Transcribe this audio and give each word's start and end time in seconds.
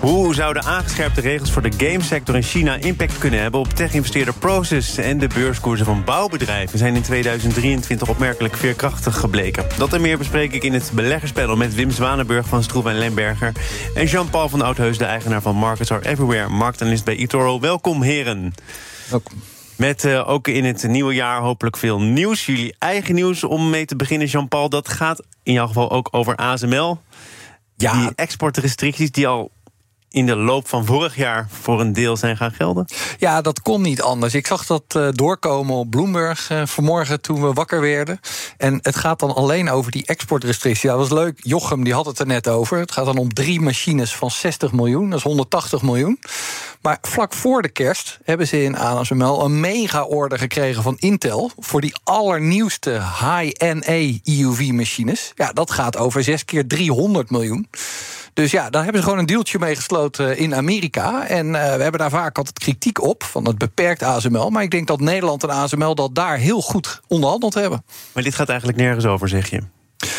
Hoe 0.00 0.34
zouden 0.34 0.64
aangescherpte 0.64 1.20
regels 1.20 1.50
voor 1.50 1.62
de 1.62 1.72
gamesector 1.76 2.36
in 2.36 2.42
China 2.42 2.74
impact 2.74 3.18
kunnen 3.18 3.40
hebben 3.40 3.60
op 3.60 3.68
tech-investeerder 3.68 4.34
Proces 4.34 4.96
en 4.96 5.18
de 5.18 5.26
beurskoersen 5.26 5.86
van 5.86 6.04
bouwbedrijven 6.04 6.78
zijn 6.78 6.94
in 6.94 7.02
2023 7.02 8.08
opmerkelijk 8.08 8.56
veerkrachtig 8.56 9.18
gebleken. 9.18 9.66
Dat 9.76 9.92
en 9.92 10.00
meer 10.00 10.18
bespreek 10.18 10.52
ik 10.52 10.62
in 10.62 10.72
het 10.72 10.90
beleggerspanel 10.94 11.56
met 11.56 11.74
Wim 11.74 11.90
Zwanenburg 11.90 12.46
van 12.46 12.62
Stroef 12.62 12.86
en 12.86 12.98
Lemberger 12.98 13.52
en 13.94 14.06
Jean-Paul 14.06 14.48
van 14.48 14.62
Oudheus, 14.62 14.98
de 14.98 15.04
eigenaar 15.04 15.42
van 15.42 15.56
Markets 15.56 15.90
Are 15.90 16.08
Everywhere, 16.08 16.48
marktanalist 16.48 17.04
bij 17.04 17.16
eToro. 17.16 17.60
Welkom 17.60 18.02
heren. 18.02 18.54
Welkom. 19.10 19.42
Met 19.76 20.04
uh, 20.04 20.28
ook 20.28 20.48
in 20.48 20.64
het 20.64 20.88
nieuwe 20.88 21.14
jaar 21.14 21.40
hopelijk 21.40 21.76
veel 21.76 22.00
nieuws. 22.00 22.46
Jullie 22.46 22.74
eigen 22.78 23.14
nieuws 23.14 23.44
om 23.44 23.70
mee 23.70 23.84
te 23.84 23.96
beginnen, 23.96 24.26
Jean-Paul. 24.26 24.68
Dat 24.68 24.88
gaat 24.88 25.22
in 25.42 25.52
jouw 25.52 25.66
geval 25.66 25.90
ook 25.90 26.08
over 26.10 26.36
ASML. 26.36 27.00
Ja. 27.76 28.00
Die 28.00 28.10
exportrestricties 28.14 29.10
die 29.10 29.28
al 29.28 29.50
in 30.10 30.26
de 30.26 30.36
loop 30.36 30.68
van 30.68 30.84
vorig 30.84 31.16
jaar 31.16 31.48
voor 31.50 31.80
een 31.80 31.92
deel 31.92 32.16
zijn 32.16 32.36
gaan 32.36 32.52
gelden? 32.52 32.86
Ja, 33.18 33.40
dat 33.40 33.62
kon 33.62 33.82
niet 33.82 34.02
anders. 34.02 34.34
Ik 34.34 34.46
zag 34.46 34.66
dat 34.66 34.82
uh, 34.96 35.08
doorkomen 35.10 35.74
op 35.74 35.90
Bloomberg 35.90 36.50
uh, 36.50 36.62
vanmorgen 36.66 37.20
toen 37.20 37.40
we 37.40 37.52
wakker 37.52 37.80
werden. 37.80 38.20
En 38.56 38.78
het 38.82 38.96
gaat 38.96 39.18
dan 39.18 39.34
alleen 39.34 39.70
over 39.70 39.90
die 39.90 40.06
exportrestrictie. 40.06 40.88
dat 40.88 40.98
was 40.98 41.10
leuk. 41.10 41.38
Jochem 41.42 41.84
die 41.84 41.94
had 41.94 42.06
het 42.06 42.18
er 42.18 42.26
net 42.26 42.48
over. 42.48 42.78
Het 42.78 42.92
gaat 42.92 43.04
dan 43.04 43.16
om 43.16 43.34
drie 43.34 43.60
machines 43.60 44.14
van 44.14 44.30
60 44.30 44.72
miljoen. 44.72 45.10
Dat 45.10 45.18
is 45.18 45.24
180 45.24 45.82
miljoen. 45.82 46.18
Maar 46.82 46.98
vlak 47.02 47.34
voor 47.34 47.62
de 47.62 47.68
kerst 47.68 48.18
hebben 48.24 48.46
ze 48.46 48.62
in 48.62 48.76
ASML 48.76 49.44
een 49.44 49.60
mega-order 49.60 50.38
gekregen 50.38 50.82
van 50.82 50.96
Intel... 50.98 51.50
voor 51.58 51.80
die 51.80 51.94
allernieuwste 52.04 52.90
high-NA 52.90 54.18
EUV-machines. 54.24 55.32
Ja, 55.34 55.52
dat 55.52 55.70
gaat 55.70 55.96
over 55.96 56.22
6 56.22 56.44
keer 56.44 56.66
300 56.66 57.30
miljoen. 57.30 57.68
Dus 58.42 58.50
ja, 58.50 58.70
daar 58.70 58.82
hebben 58.82 59.00
ze 59.00 59.08
gewoon 59.08 59.22
een 59.22 59.26
deeltje 59.26 59.58
mee 59.58 59.76
gesloten 59.76 60.36
in 60.36 60.54
Amerika. 60.54 61.26
En 61.26 61.46
uh, 61.46 61.52
we 61.52 61.82
hebben 61.82 62.00
daar 62.00 62.10
vaak 62.10 62.38
altijd 62.38 62.58
kritiek 62.58 63.02
op, 63.02 63.22
van 63.22 63.46
het 63.46 63.58
beperkt 63.58 64.02
ASML. 64.02 64.50
Maar 64.50 64.62
ik 64.62 64.70
denk 64.70 64.86
dat 64.86 65.00
Nederland 65.00 65.42
en 65.42 65.50
ASML 65.50 65.94
dat 65.94 66.14
daar 66.14 66.36
heel 66.36 66.60
goed 66.60 67.00
onderhandeld 67.06 67.54
hebben. 67.54 67.84
Maar 68.12 68.22
dit 68.22 68.34
gaat 68.34 68.48
eigenlijk 68.48 68.78
nergens 68.78 69.04
over, 69.04 69.28
zeg 69.28 69.50
je? 69.50 69.62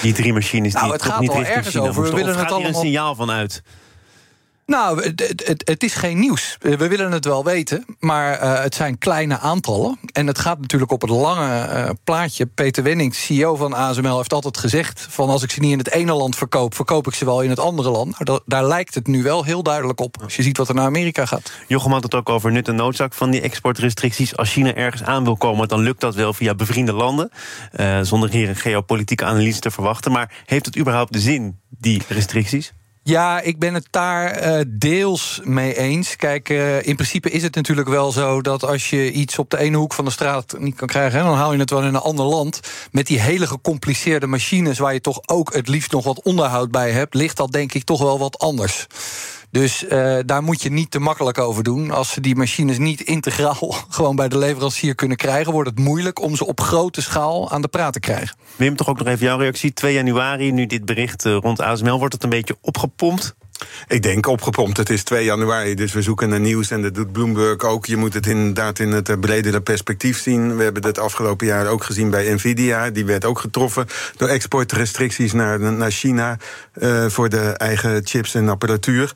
Die 0.02 0.14
drie 0.14 0.34
machines 0.34 0.74
nou, 0.74 0.86
die 0.86 0.94
het 0.94 1.02
gaat 1.02 1.20
niet 1.20 1.32
ergens 1.32 1.78
over. 1.78 2.04
We 2.04 2.14
willen 2.14 2.38
het 2.38 2.52
allemaal... 2.52 2.70
een 2.70 2.76
signaal 2.76 3.16
van 3.16 3.32
uit? 3.32 3.64
Nou, 4.70 5.04
het, 5.04 5.62
het, 5.66 5.84
is 5.84 5.94
geen 5.94 6.20
nieuws. 6.20 6.58
We 6.60 6.88
willen 6.88 7.12
het 7.12 7.26
wel 7.26 7.44
weten, 7.44 7.86
maar 8.00 8.44
uh, 8.44 8.62
het 8.62 8.76
zijn 8.76 8.98
kleine 8.98 9.40
aantallen. 9.40 10.00
En 10.12 10.28
het 10.28 10.40
gaat 10.40 10.60
natuurlijk 10.60 10.92
op 10.92 11.02
het 11.02 11.10
lange 11.10 11.68
uh, 11.68 11.90
plaatje. 12.04 12.46
Peter 12.46 12.84
Wenning, 12.84 13.16
CEO 13.16 13.56
van 13.56 13.74
ASML, 13.74 14.18
heeft 14.18 14.34
altijd 14.34 14.58
gezegd... 14.58 15.08
van 15.10 15.30
als 15.30 15.44
ik 15.44 15.52
ze 15.52 15.60
niet 15.60 15.72
in 15.72 15.78
het 15.78 15.92
ene 15.92 16.14
land 16.14 16.36
verkoop... 16.36 16.76
verkoop 16.76 17.08
ik 17.08 17.14
ze 17.14 17.26
wel 17.26 17.42
in 17.42 17.50
het 17.50 17.60
andere 17.60 17.90
land. 17.90 18.20
Nou, 18.20 18.40
daar 18.46 18.66
lijkt 18.66 18.96
het 18.96 19.08
nu 19.08 19.24
wel 19.24 19.44
heel 19.44 19.64
duidelijk 19.64 20.00
op... 20.00 20.18
als 20.24 20.36
je 20.36 20.44
ziet 20.44 20.58
wat 20.58 20.70
er 20.70 20.76
naar 20.76 20.86
Amerika 20.86 21.26
gaat. 21.26 21.52
Jochem 21.68 21.92
had 21.92 22.04
het 22.04 22.16
ook 22.16 22.30
over 22.30 22.52
nut 22.52 22.68
en 22.68 22.76
noodzaak 22.76 23.14
van 23.14 23.32
die 23.32 23.42
exportrestricties. 23.42 24.38
Als 24.38 24.52
China 24.52 24.74
ergens 24.74 25.04
aan 25.04 25.24
wil 25.24 25.38
komen, 25.38 25.68
dan 25.68 25.80
lukt 25.80 26.02
dat 26.02 26.16
wel 26.16 26.34
via 26.34 26.56
bevriende 26.56 26.94
landen. 26.94 27.32
Zonder 28.02 28.30
hier 28.30 28.50
een 28.50 28.56
geopolitieke 28.56 29.26
analyse 29.26 29.60
te 29.60 29.72
verwachten. 29.72 30.12
Maar 30.12 30.34
heeft 30.46 30.66
het 30.66 30.78
überhaupt 30.78 31.14
de 31.14 31.20
zin, 31.20 31.60
die 31.70 32.02
restricties? 32.08 32.74
Ja, 33.04 33.42
ik 33.42 33.60
ben 33.60 33.74
het 33.74 33.88
daar 33.90 34.48
uh, 34.48 34.62
deels 34.68 35.40
mee 35.44 35.78
eens. 35.78 36.16
Kijk, 36.16 36.50
uh, 36.50 36.88
in 36.88 36.96
principe 36.96 37.30
is 37.30 37.44
het 37.44 37.56
natuurlijk 37.56 37.88
wel 37.88 38.12
zo 38.12 38.42
dat 38.42 38.64
als 38.66 38.90
je 38.90 39.12
iets 39.12 39.40
op 39.40 39.50
de 39.50 39.58
ene 39.58 39.78
hoek 39.78 39.94
van 39.94 40.06
de 40.06 40.12
straat 40.12 40.56
niet 40.58 40.76
kan 40.76 40.88
krijgen, 40.88 41.24
dan 41.24 41.36
haal 41.36 41.54
je 41.54 41.60
het 41.60 41.70
wel 41.70 41.82
in 41.82 41.88
een 41.88 41.96
ander 41.96 42.26
land. 42.26 42.60
Met 42.92 43.08
die 43.08 43.20
hele 43.20 43.48
gecompliceerde 43.48 44.28
machines, 44.28 44.80
waar 44.80 44.94
je 44.94 45.02
toch 45.02 45.20
ook 45.26 45.54
het 45.54 45.68
liefst 45.68 45.92
nog 45.92 46.04
wat 46.04 46.22
onderhoud 46.22 46.72
bij 46.72 46.92
hebt, 46.92 47.14
ligt 47.14 47.38
dat 47.38 47.52
denk 47.52 47.74
ik 47.74 47.84
toch 47.84 48.02
wel 48.02 48.20
wat 48.20 48.40
anders. 48.40 48.88
Dus 49.52 49.84
uh, 49.84 50.20
daar 50.26 50.44
moet 50.44 50.62
je 50.62 50.70
niet 50.70 50.92
te 50.92 51.00
makkelijk 51.00 51.38
over 51.38 51.64
doen. 51.64 51.92
Als 51.92 52.12
ze 52.12 52.22
die 52.22 52.36
machines 52.36 52.78
niet 52.78 53.02
integraal 53.02 53.76
gewoon 53.90 54.16
bij 54.16 54.30
de 54.30 54.38
leverancier 54.38 54.96
kunnen 54.96 55.18
krijgen, 55.18 55.54
wordt 55.54 55.70
het 55.70 55.80
moeilijk 55.80 56.22
om 56.22 56.36
ze 56.36 56.46
op 56.46 56.62
grote 56.62 57.02
schaal 57.02 57.52
aan 57.52 57.62
de 57.62 57.68
praat 57.68 57.94
te 57.94 58.00
krijgen. 58.00 58.36
Wim, 58.56 58.76
toch 58.76 58.90
ook 58.90 58.98
nog 58.98 59.08
even 59.08 59.26
jouw 59.26 59.38
reactie. 59.38 59.74
2 59.74 59.94
januari, 59.94 60.52
nu 60.52 60.66
dit 60.66 60.86
bericht 60.86 61.24
rond 61.24 61.62
ASML, 61.62 62.00
wordt 62.00 62.14
het 62.14 62.24
een 62.24 62.30
beetje 62.30 62.58
opgepompt? 62.62 63.36
Ik 63.88 64.02
denk 64.02 64.28
opgepompt. 64.28 64.78
Het 64.78 64.90
is 64.90 65.04
2 65.04 65.24
januari, 65.24 65.76
dus 65.76 65.94
we 65.94 66.02
zoeken 66.02 66.30
naar 66.30 66.40
nieuws. 66.40 66.72
En 66.72 66.82
dat 66.82 66.96
doet 66.96 67.12
Bloomberg 67.12 67.64
ook. 67.64 67.86
Je 67.86 67.98
moet 67.98 68.14
het 68.14 68.28
inderdaad 68.28 68.80
in 68.80 68.92
het 68.92 69.20
bredere 69.20 69.62
perspectief 69.62 70.20
zien. 70.22 70.58
We 70.58 70.64
hebben 70.64 70.86
het 70.86 71.00
afgelopen 71.00 71.48
jaar 71.48 71.68
ook 71.68 71.84
gezien 71.84 72.10
bij 72.10 72.34
Nvidia. 72.34 72.90
Die 72.90 73.06
werd 73.06 73.26
ook 73.26 73.40
getroffen 73.40 73.88
door 74.18 74.28
exportrestricties 74.28 75.34
naar, 75.34 75.60
naar 75.60 75.92
China. 75.92 76.38
Uh, 76.74 77.06
voor 77.08 77.30
de 77.30 77.40
eigen 77.40 78.02
chips 78.04 78.36
en 78.36 78.50
apparatuur. 78.50 79.14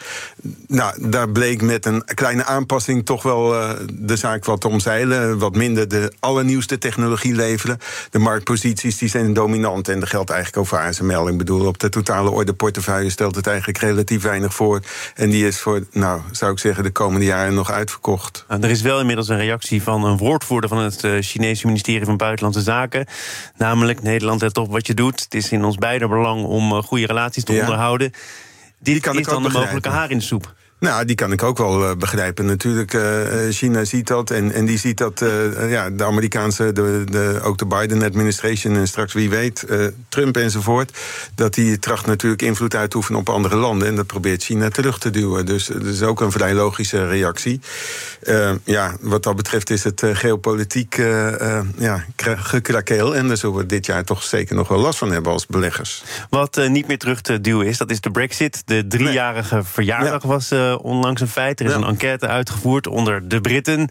Nou, 0.68 1.10
daar 1.10 1.30
bleek 1.30 1.62
met 1.62 1.86
een 1.86 2.04
kleine 2.06 2.44
aanpassing 2.44 3.06
toch 3.06 3.24
wel 3.24 3.54
uh, 3.54 3.70
de 3.94 4.16
zaak 4.16 4.46
wat 4.46 4.62
te 4.62 4.68
omzeilen. 4.68 5.38
Wat 5.38 5.56
minder 5.56 5.88
de 5.88 6.12
allernieuwste 6.20 6.78
technologie 6.78 7.36
leveren. 7.36 7.78
De 8.10 8.20
marktposities 8.20 8.98
die 8.98 9.10
zijn 9.10 9.34
dominant. 9.34 9.88
En 9.88 10.00
dat 10.00 10.10
geldt 10.10 10.30
eigenlijk 10.30 10.62
over 10.62 10.78
ASML. 10.78 11.28
Ik 11.28 11.38
bedoel, 11.38 11.66
op 11.66 11.80
de 11.80 11.90
totale 11.90 12.30
ordeportefeuille 12.30 13.10
stelt 13.10 13.36
het 13.36 13.48
eigenlijk 13.48 13.78
relatief 13.78 14.24
weinig 14.34 14.54
voor. 14.54 14.82
En 15.16 15.30
die 15.30 15.48
is 15.48 15.60
voor, 15.60 15.86
nou, 15.92 16.22
zou 16.32 16.52
ik 16.52 16.60
zeggen, 16.60 16.84
de 16.84 16.92
komende 16.92 17.26
jaren 17.26 17.54
nog 17.54 17.72
uitverkocht. 17.72 18.46
Nou, 18.48 18.62
er 18.62 18.70
is 18.70 18.82
wel 18.82 19.00
inmiddels 19.00 19.28
een 19.28 19.38
reactie 19.38 19.84
van 19.84 20.06
een 20.06 20.18
woordvoerder 20.18 20.70
van 20.70 20.78
het 20.78 21.04
uh, 21.04 21.22
Chinese 21.22 21.66
ministerie 21.66 22.06
van 22.06 22.18
Buitenlandse 22.18 22.62
Zaken. 22.62 23.06
Namelijk, 23.58 24.02
Nederland, 24.02 24.42
let 24.42 24.58
op 24.58 24.72
wat 24.72 24.88
je 24.88 24.94
doet. 24.94 25.20
Het 25.24 25.34
is 25.34 25.52
in 25.52 25.64
ons 25.64 25.76
beider 25.76 26.08
belang 26.08 26.44
om 26.46 26.72
uh, 26.72 26.84
goede 26.84 27.06
relaties 27.06 27.44
te 27.44 27.54
ja. 27.54 27.60
onderhouden. 27.60 28.12
Dit 28.80 29.02
kan 29.02 29.20
is 29.20 29.26
dan 29.26 29.46
een 29.46 29.52
mogelijke 29.52 29.90
haar 29.90 30.12
in 30.12 30.18
de 30.18 30.24
soep. 30.24 30.54
Nou, 30.84 31.06
die 31.06 31.16
kan 31.16 31.32
ik 31.32 31.44
ook 31.44 31.58
wel 31.58 31.82
uh, 31.82 31.96
begrijpen. 31.96 32.46
Natuurlijk, 32.46 32.94
uh, 32.94 33.04
China 33.50 33.86
ziet 33.86 34.08
dat. 34.08 34.32
En, 34.32 34.52
en 34.52 34.66
die 34.66 34.78
ziet 34.78 34.98
dat 34.98 35.22
uh, 35.22 35.72
ja, 35.72 35.90
de 35.90 36.04
Amerikaanse, 36.04 36.72
de, 36.72 37.04
de, 37.06 37.40
ook 37.44 37.58
de 37.58 37.66
Biden-administration... 37.66 38.76
en 38.76 38.88
straks 38.88 39.14
wie 39.14 39.30
weet, 39.30 39.66
Trump 40.10 40.38
enzovoort... 40.38 40.98
dat 41.36 41.54
die 41.54 41.80
tracht 41.80 42.06
natuurlijk 42.06 42.42
invloed 42.42 42.76
uit 42.76 42.90
te 42.92 42.98
oefenen 42.98 43.20
op 43.20 43.30
andere 43.30 43.56
landen. 43.56 43.88
En 43.88 43.96
dat 43.96 44.08
probeert 44.08 44.44
China 44.44 44.70
terug 44.70 45.00
te 45.00 45.10
duwen. 45.10 45.46
Dus 45.46 45.66
dat 45.66 45.84
is 45.84 46.02
ook 46.02 46.22
een 46.22 46.32
vrij 46.32 46.54
logische 46.54 47.08
reactie. 47.08 47.60
ja, 48.64 48.96
wat 49.02 49.24
dat 49.24 49.36
betreft 49.36 49.70
is 49.70 49.84
het 49.84 50.04
geopolitiek 50.14 50.96
ja, 51.78 52.06
gekrakeel. 52.38 53.16
En 53.16 53.28
daar 53.28 53.38
zullen 53.38 53.56
we 53.56 53.66
dit 53.66 53.86
jaar 53.86 54.04
toch 54.04 54.24
zeker 54.24 54.56
nog 54.56 54.68
wel 54.68 54.80
last 54.80 54.98
van 54.98 55.12
hebben 55.12 55.32
als 55.32 55.46
beleggers. 55.46 56.04
Wat 56.30 56.68
niet 56.68 56.88
meer 56.88 56.98
terug 57.00 57.22
te 57.22 57.42
duwen 57.42 57.68
is, 57.68 57.78
dat 57.78 57.92
is 57.92 58.02
de 58.02 58.12
brexit. 58.12 58.62
De 58.66 58.88
driejarige 58.88 59.56
nee. 59.56 59.64
verjaardag 59.64 60.22
ja. 60.22 60.28
was 60.28 60.52
onlangs 60.82 61.22
een 61.22 61.28
feit. 61.28 61.60
Er 61.60 61.66
is 61.66 61.72
ja. 61.72 61.78
een 61.78 61.84
enquête 61.84 62.28
uitgevoerd 62.28 62.88
onder 62.88 63.28
de 63.28 63.42
Britten. 63.42 63.90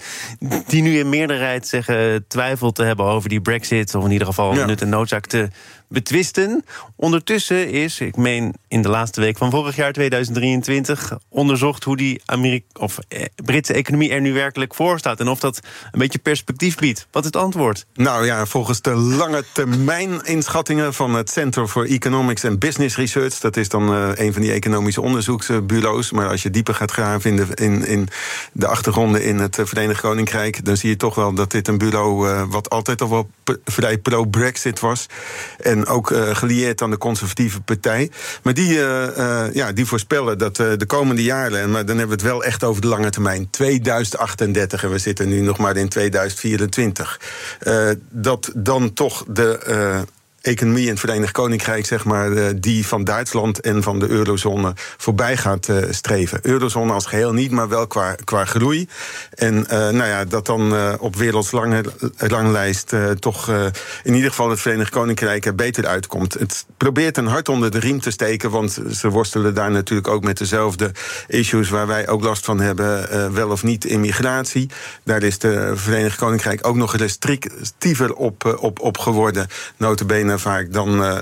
Die 0.66 0.82
nu 0.82 0.98
in 0.98 1.08
meerderheid 1.08 1.66
zeggen 1.66 2.24
twijfel 2.28 2.72
te 2.72 2.82
hebben 2.82 3.06
over 3.06 3.28
die 3.28 3.40
Brexit. 3.40 3.94
Of 3.94 4.04
in 4.04 4.10
ieder 4.10 4.26
geval 4.26 4.54
ja. 4.54 4.66
nut 4.66 4.82
en 4.82 4.88
noodzaak 4.88 5.26
te 5.26 5.48
betwisten. 5.92 6.64
Ondertussen 6.96 7.70
is, 7.70 8.00
ik 8.00 8.16
meen 8.16 8.54
in 8.68 8.82
de 8.82 8.88
laatste 8.88 9.20
week 9.20 9.36
van 9.36 9.50
vorig 9.50 9.76
jaar 9.76 9.92
2023, 9.92 11.18
onderzocht 11.28 11.84
hoe 11.84 11.96
die 11.96 12.22
Amerika 12.24 12.66
of 12.72 12.98
eh, 13.08 13.24
Britse 13.44 13.72
economie 13.72 14.10
er 14.10 14.20
nu 14.20 14.32
werkelijk 14.32 14.74
voor 14.74 14.98
staat. 14.98 15.20
En 15.20 15.28
of 15.28 15.40
dat 15.40 15.60
een 15.90 15.98
beetje 15.98 16.18
perspectief 16.18 16.76
biedt. 16.76 17.06
Wat 17.10 17.24
is 17.24 17.30
het 17.32 17.42
antwoord? 17.42 17.86
Nou 17.94 18.26
ja, 18.26 18.46
volgens 18.46 18.80
de 18.80 18.94
lange 18.94 19.44
termijn 19.52 20.24
inschattingen 20.24 20.94
van 20.94 21.14
het 21.14 21.30
Center 21.30 21.68
for 21.68 21.86
Economics 21.86 22.44
and 22.44 22.58
Business 22.58 22.96
Research. 22.96 23.38
Dat 23.38 23.56
is 23.56 23.68
dan 23.68 23.94
uh, 23.94 24.08
een 24.14 24.32
van 24.32 24.42
die 24.42 24.52
economische 24.52 25.00
onderzoeksbureaus. 25.00 26.10
Maar 26.10 26.28
als 26.28 26.42
je 26.42 26.50
dieper 26.50 26.74
gaat 26.74 26.90
graven 26.90 27.30
in 27.30 27.36
de, 27.36 27.86
in 27.86 28.08
de 28.52 28.66
achtergronden 28.66 29.24
in 29.24 29.38
het 29.38 29.58
Verenigd 29.62 30.00
Koninkrijk, 30.00 30.64
dan 30.64 30.76
zie 30.76 30.88
je 30.88 30.96
toch 30.96 31.14
wel 31.14 31.34
dat 31.34 31.50
dit 31.50 31.68
een 31.68 31.78
bureau 31.78 32.28
uh, 32.28 32.42
wat 32.48 32.70
altijd 32.70 33.00
al 33.00 33.10
wel 33.10 33.30
vrij 33.64 33.98
pro-Brexit 33.98 34.80
was. 34.80 35.06
En 35.58 35.81
ook 35.86 36.10
uh, 36.10 36.36
gelieerd 36.36 36.82
aan 36.82 36.90
de 36.90 36.98
conservatieve 36.98 37.60
partij. 37.60 38.10
Maar 38.42 38.54
die, 38.54 38.72
uh, 38.72 39.06
uh, 39.16 39.44
ja, 39.52 39.72
die 39.72 39.86
voorspellen 39.86 40.38
dat 40.38 40.56
de 40.56 40.86
komende 40.86 41.22
jaren, 41.22 41.60
en 41.60 41.70
maar 41.70 41.86
dan 41.86 41.98
hebben 41.98 42.16
we 42.16 42.22
het 42.22 42.32
wel 42.32 42.44
echt 42.44 42.64
over 42.64 42.82
de 42.82 42.88
lange 42.88 43.10
termijn, 43.10 43.50
2038 43.50 44.84
en 44.84 44.90
we 44.90 44.98
zitten 44.98 45.28
nu 45.28 45.40
nog 45.40 45.58
maar 45.58 45.76
in 45.76 45.88
2024, 45.88 47.20
dat 48.10 48.50
dan 48.54 48.92
toch 48.92 49.24
de 49.28 50.04
economie 50.42 50.84
in 50.84 50.90
het 50.90 51.00
Verenigd 51.00 51.32
Koninkrijk, 51.32 51.86
zeg 51.86 52.04
maar, 52.04 52.32
eh, 52.32 52.44
die 52.56 52.86
van 52.86 53.04
Duitsland 53.04 53.60
en 53.60 53.82
van 53.82 53.98
de 53.98 54.08
eurozone 54.08 54.72
voorbij 54.96 55.36
gaat 55.36 55.68
uh, 55.68 55.76
streven. 55.90 56.38
Eurozone 56.42 56.92
als 56.92 57.06
geheel 57.06 57.32
niet, 57.32 57.50
maar 57.50 57.68
wel 57.68 57.86
qua, 57.86 58.14
qua 58.24 58.44
groei. 58.44 58.88
En 59.34 59.54
uh, 59.54 59.68
nou 59.68 60.04
ja, 60.04 60.24
dat 60.24 60.46
dan 60.46 60.98
op 60.98 61.16
wereldslange 61.16 61.84
ranglijst 62.16 62.94
toch 63.18 63.50
in 64.02 64.14
ieder 64.14 64.30
geval 64.30 64.50
het 64.50 64.60
Verenigd 64.60 64.90
Koninkrijk 64.90 65.56
beter 65.56 65.86
uitkomt. 65.86 66.34
Het 66.34 66.66
probeert 66.76 67.16
een 67.16 67.26
hart 67.26 67.48
onder 67.48 67.70
de 67.70 67.78
riem 67.78 68.00
te 68.00 68.10
steken, 68.10 68.50
want 68.50 68.78
ze 68.90 69.08
worstelen 69.08 69.54
daar 69.54 69.70
natuurlijk 69.70 70.08
ook 70.08 70.24
met 70.24 70.38
dezelfde 70.38 70.90
issues 71.26 71.68
waar 71.68 71.86
wij 71.86 72.08
ook 72.08 72.22
last 72.22 72.44
van 72.44 72.60
hebben, 72.60 73.32
wel 73.32 73.50
of 73.50 73.62
niet 73.62 73.84
immigratie. 73.84 74.70
Daar 75.04 75.22
is 75.22 75.38
de 75.38 75.72
Verenigd 75.74 76.16
Koninkrijk 76.16 76.66
ook 76.66 76.76
nog 76.76 76.96
restrictiever 76.96 78.14
op, 78.14 78.58
op, 78.60 78.80
op 78.80 78.98
geworden, 78.98 79.46
notabene 79.76 80.31
vaak 80.38 80.72
dan. 80.72 81.00
Uh, 81.00 81.18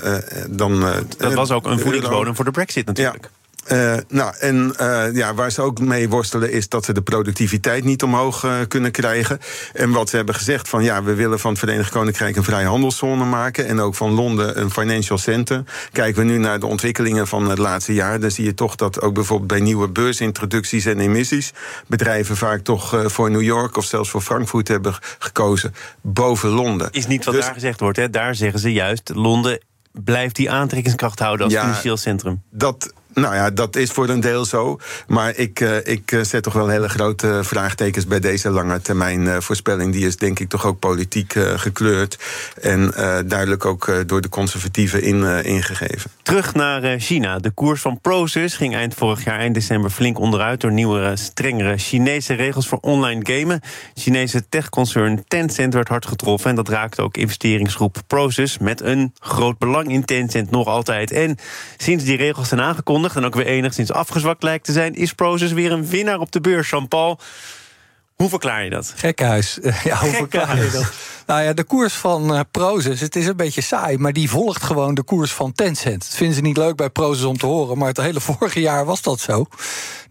dan 0.48 0.80
dat 1.18 1.34
was 1.34 1.50
ook 1.50 1.66
een 1.66 1.78
voedingsbodem 1.78 2.36
voor 2.36 2.44
de 2.44 2.50
Brexit 2.50 2.86
natuurlijk. 2.86 3.30
Uh, 3.72 3.96
nou, 4.08 4.34
en 4.38 4.74
uh, 4.80 5.04
ja, 5.12 5.34
waar 5.34 5.50
ze 5.50 5.62
ook 5.62 5.80
mee 5.80 6.08
worstelen 6.08 6.52
is 6.52 6.68
dat 6.68 6.84
ze 6.84 6.92
de 6.92 7.02
productiviteit 7.02 7.84
niet 7.84 8.02
omhoog 8.02 8.44
uh, 8.44 8.52
kunnen 8.68 8.90
krijgen. 8.90 9.38
En 9.72 9.90
wat 9.90 10.08
ze 10.08 10.16
hebben 10.16 10.34
gezegd 10.34 10.68
van 10.68 10.82
ja, 10.82 11.02
we 11.02 11.14
willen 11.14 11.38
van 11.38 11.50
het 11.50 11.58
Verenigd 11.58 11.90
Koninkrijk 11.90 12.36
een 12.36 12.44
vrijhandelszone 12.44 13.24
maken. 13.24 13.66
En 13.66 13.80
ook 13.80 13.94
van 13.94 14.10
Londen 14.10 14.60
een 14.60 14.70
financial 14.70 15.18
center. 15.18 15.62
Kijken 15.92 16.26
we 16.26 16.32
nu 16.32 16.38
naar 16.38 16.60
de 16.60 16.66
ontwikkelingen 16.66 17.26
van 17.26 17.48
het 17.48 17.58
laatste 17.58 17.94
jaar, 17.94 18.20
dan 18.20 18.30
zie 18.30 18.44
je 18.44 18.54
toch 18.54 18.74
dat 18.74 19.00
ook 19.00 19.14
bijvoorbeeld 19.14 19.48
bij 19.48 19.60
nieuwe 19.60 19.88
beursintroducties 19.88 20.84
en 20.84 20.98
emissies 20.98 21.52
bedrijven 21.86 22.36
vaak 22.36 22.60
toch 22.60 23.02
voor 23.06 23.30
New 23.30 23.42
York 23.42 23.76
of 23.76 23.84
zelfs 23.84 24.10
voor 24.10 24.20
Frankfurt 24.20 24.68
hebben 24.68 24.94
gekozen 25.18 25.74
boven 26.00 26.48
Londen. 26.48 26.88
Is 26.90 27.06
niet 27.06 27.24
wat 27.24 27.34
dus, 27.34 27.44
daar 27.44 27.54
gezegd 27.54 27.80
wordt, 27.80 27.98
hè? 27.98 28.10
Daar 28.10 28.34
zeggen 28.34 28.60
ze 28.60 28.72
juist 28.72 29.10
Londen 29.14 29.60
blijft 29.92 30.36
die 30.36 30.50
aantrekkingskracht 30.50 31.18
houden 31.18 31.44
als 31.44 31.54
ja, 31.54 31.62
financieel 31.62 31.96
centrum. 31.96 32.42
Dat 32.50 32.92
nou 33.14 33.34
ja, 33.34 33.50
dat 33.50 33.76
is 33.76 33.90
voor 33.90 34.08
een 34.08 34.20
deel 34.20 34.44
zo. 34.44 34.78
Maar 35.06 35.36
ik, 35.36 35.60
uh, 35.60 35.76
ik 35.76 36.12
eh, 36.12 36.20
zet 36.20 36.42
toch 36.42 36.52
wel 36.52 36.68
hele 36.68 36.88
grote 36.88 37.40
vraagtekens 37.42 38.06
bij 38.06 38.20
deze 38.20 38.50
lange 38.50 38.80
termijn 38.80 39.20
uh, 39.20 39.36
voorspelling. 39.40 39.92
Die 39.92 40.06
is 40.06 40.16
denk 40.16 40.38
ik 40.38 40.48
toch 40.48 40.66
ook 40.66 40.78
politiek 40.78 41.34
gekleurd. 41.56 42.18
En 42.60 42.90
duidelijk 43.26 43.64
ook 43.64 43.92
door 44.06 44.20
de 44.20 44.28
conservatieven 44.28 45.02
in, 45.02 45.44
ingegeven. 45.44 46.10
Terug 46.22 46.54
naar 46.54 46.98
China. 46.98 47.38
De 47.38 47.50
koers 47.50 47.80
van 47.80 48.00
Prosus 48.00 48.54
ging 48.54 48.74
eind 48.74 48.94
vorig 48.94 49.24
jaar, 49.24 49.38
eind 49.38 49.54
december, 49.54 49.90
flink 49.90 50.18
onderuit 50.18 50.60
door 50.60 50.72
nieuwe, 50.72 51.16
strengere 51.16 51.76
Chinese 51.78 52.34
regels 52.34 52.68
voor 52.68 52.78
online 52.80 53.20
gamen. 53.22 53.60
Chinese 53.94 54.48
techconcern 54.48 55.24
Tencent 55.28 55.74
werd 55.74 55.88
hard 55.88 56.06
getroffen. 56.06 56.50
En 56.50 56.56
dat 56.56 56.68
raakte 56.68 57.02
ook 57.02 57.16
investeringsgroep 57.16 57.96
Prosus 58.06 58.58
met 58.58 58.80
een 58.80 59.12
groot 59.18 59.58
belang 59.58 59.88
in 59.90 60.04
Tencent 60.04 60.50
nog 60.50 60.66
altijd. 60.66 61.10
En 61.10 61.36
sinds 61.76 62.04
die 62.04 62.16
regels 62.16 62.48
zijn 62.48 62.60
aangekondigd 62.60 62.99
en 63.08 63.24
ook 63.24 63.34
weer 63.34 63.46
enigszins 63.46 63.92
afgezwakt 63.92 64.42
lijkt 64.42 64.64
te 64.64 64.72
zijn, 64.72 64.94
is 64.94 65.12
Prozus 65.12 65.52
weer 65.52 65.72
een 65.72 65.86
winnaar 65.86 66.18
op 66.18 66.32
de 66.32 66.40
beurs. 66.40 66.70
Jean-Paul, 66.70 67.18
hoe 68.20 68.28
verklaar 68.28 68.64
je 68.64 68.70
dat? 68.70 68.92
Gekhuis. 68.96 69.58
Ja, 69.84 69.96
hoe 69.96 70.10
verklaar 70.10 70.64
je 70.64 70.70
dat? 70.70 70.92
Nou 71.26 71.42
ja, 71.42 71.52
de 71.52 71.64
koers 71.64 71.94
van 71.94 72.34
uh, 72.34 72.40
Prozus, 72.50 73.00
het 73.00 73.16
is 73.16 73.26
een 73.26 73.36
beetje 73.36 73.60
saai... 73.60 73.98
maar 73.98 74.12
die 74.12 74.30
volgt 74.30 74.62
gewoon 74.62 74.94
de 74.94 75.02
koers 75.02 75.32
van 75.32 75.52
Tencent. 75.52 76.00
Dat 76.00 76.16
vinden 76.16 76.36
ze 76.36 76.42
niet 76.42 76.56
leuk 76.56 76.76
bij 76.76 76.90
Prozus 76.90 77.24
om 77.24 77.38
te 77.38 77.46
horen... 77.46 77.78
maar 77.78 77.88
het 77.88 77.96
hele 77.96 78.20
vorige 78.30 78.60
jaar 78.60 78.84
was 78.84 79.02
dat 79.02 79.20
zo. 79.20 79.46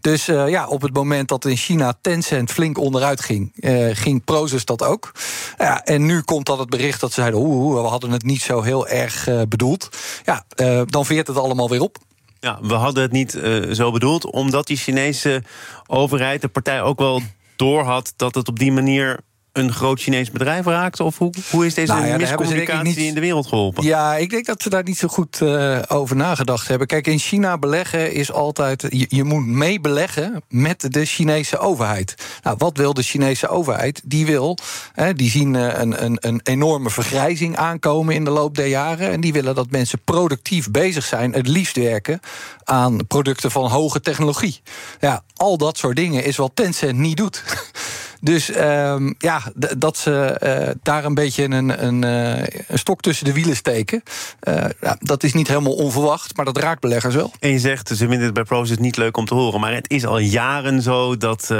Dus 0.00 0.28
uh, 0.28 0.48
ja, 0.48 0.66
op 0.66 0.82
het 0.82 0.94
moment 0.94 1.28
dat 1.28 1.44
in 1.44 1.56
China 1.56 1.94
Tencent 2.00 2.50
flink 2.50 2.78
onderuit 2.78 3.20
ging... 3.20 3.52
Uh, 3.56 3.96
ging 3.96 4.24
Prozus 4.24 4.64
dat 4.64 4.82
ook. 4.82 5.12
Ja, 5.58 5.84
en 5.84 6.06
nu 6.06 6.20
komt 6.20 6.46
dat 6.46 6.58
het 6.58 6.70
bericht 6.70 7.00
dat 7.00 7.12
ze 7.12 7.20
zeiden... 7.20 7.40
oeh, 7.40 7.82
we 7.82 7.88
hadden 7.88 8.10
het 8.10 8.22
niet 8.22 8.42
zo 8.42 8.62
heel 8.62 8.88
erg 8.88 9.28
bedoeld. 9.48 9.88
Ja, 10.24 10.44
dan 10.86 11.06
veert 11.06 11.26
het 11.26 11.36
allemaal 11.36 11.68
weer 11.68 11.80
op. 11.80 11.98
Ja, 12.40 12.58
we 12.62 12.74
hadden 12.74 13.02
het 13.02 13.12
niet 13.12 13.34
uh, 13.34 13.72
zo 13.72 13.90
bedoeld, 13.90 14.24
omdat 14.24 14.66
die 14.66 14.76
Chinese 14.76 15.42
overheid, 15.86 16.40
de 16.40 16.48
partij 16.48 16.82
ook 16.82 16.98
wel 16.98 17.20
doorhad 17.56 18.12
dat 18.16 18.34
het 18.34 18.48
op 18.48 18.58
die 18.58 18.72
manier 18.72 19.20
een 19.52 19.72
groot 19.72 20.00
Chinees 20.00 20.30
bedrijf 20.30 20.64
raakt? 20.64 21.00
Of 21.00 21.18
hoe, 21.18 21.32
hoe 21.50 21.66
is 21.66 21.74
deze 21.74 21.92
nou 21.92 22.06
ja, 22.06 22.16
miscommunicatie 22.16 23.06
in 23.06 23.14
de 23.14 23.20
wereld 23.20 23.46
geholpen? 23.46 23.84
Ja, 23.84 24.16
ik 24.16 24.30
denk 24.30 24.46
dat 24.46 24.62
ze 24.62 24.70
daar 24.70 24.82
niet 24.82 24.98
zo 24.98 25.08
goed 25.08 25.40
uh, 25.40 25.78
over 25.88 26.16
nagedacht 26.16 26.68
hebben. 26.68 26.86
Kijk, 26.86 27.06
in 27.06 27.18
China 27.18 27.58
beleggen 27.58 28.12
is 28.12 28.32
altijd... 28.32 28.86
Je, 28.88 29.06
je 29.08 29.24
moet 29.24 29.46
meebeleggen 29.46 30.42
met 30.48 30.92
de 30.92 31.04
Chinese 31.04 31.58
overheid. 31.58 32.14
Nou, 32.42 32.56
wat 32.58 32.76
wil 32.76 32.94
de 32.94 33.02
Chinese 33.02 33.48
overheid? 33.48 34.02
Die 34.04 34.26
wil, 34.26 34.58
hè, 34.92 35.14
die 35.14 35.30
zien 35.30 35.54
uh, 35.54 35.78
een, 35.78 36.04
een, 36.04 36.16
een 36.20 36.40
enorme 36.42 36.90
vergrijzing 36.90 37.56
aankomen 37.56 38.14
in 38.14 38.24
de 38.24 38.30
loop 38.30 38.54
der 38.54 38.66
jaren. 38.66 39.10
En 39.10 39.20
die 39.20 39.32
willen 39.32 39.54
dat 39.54 39.70
mensen 39.70 40.00
productief 40.04 40.70
bezig 40.70 41.04
zijn, 41.04 41.32
het 41.32 41.48
liefst 41.48 41.76
werken 41.76 42.20
aan 42.64 43.06
producten 43.06 43.50
van 43.50 43.70
hoge 43.70 44.00
technologie. 44.00 44.60
Ja, 45.00 45.22
al 45.36 45.58
dat 45.58 45.78
soort 45.78 45.96
dingen 45.96 46.24
is 46.24 46.36
wat 46.36 46.50
Tencent 46.54 46.98
niet 46.98 47.16
doet. 47.16 47.42
Dus 48.20 48.56
um, 48.56 49.14
ja, 49.18 49.42
dat 49.78 49.96
ze 49.96 50.40
uh, 50.42 50.74
daar 50.82 51.04
een 51.04 51.14
beetje 51.14 51.44
een, 51.44 51.84
een, 51.86 52.04
uh, 52.04 52.42
een, 52.66 52.78
stok 52.78 53.00
tussen 53.00 53.24
de 53.24 53.32
wielen 53.32 53.56
steken. 53.56 54.02
Uh, 54.48 54.64
ja, 54.80 54.96
dat 54.98 55.22
is 55.22 55.32
niet 55.32 55.48
helemaal 55.48 55.74
onverwacht, 55.74 56.36
maar 56.36 56.44
dat 56.44 56.58
raakt 56.58 56.80
beleggers 56.80 57.14
wel. 57.14 57.32
En 57.40 57.50
je 57.50 57.58
zegt, 57.58 57.88
ze 57.88 57.96
vinden 57.96 58.20
het 58.20 58.34
bij 58.34 58.44
Proces 58.44 58.78
niet 58.78 58.96
leuk 58.96 59.16
om 59.16 59.24
te 59.24 59.34
horen. 59.34 59.60
Maar 59.60 59.74
het 59.74 59.90
is 59.90 60.06
al 60.06 60.18
jaren 60.18 60.82
zo 60.82 61.16
dat 61.16 61.54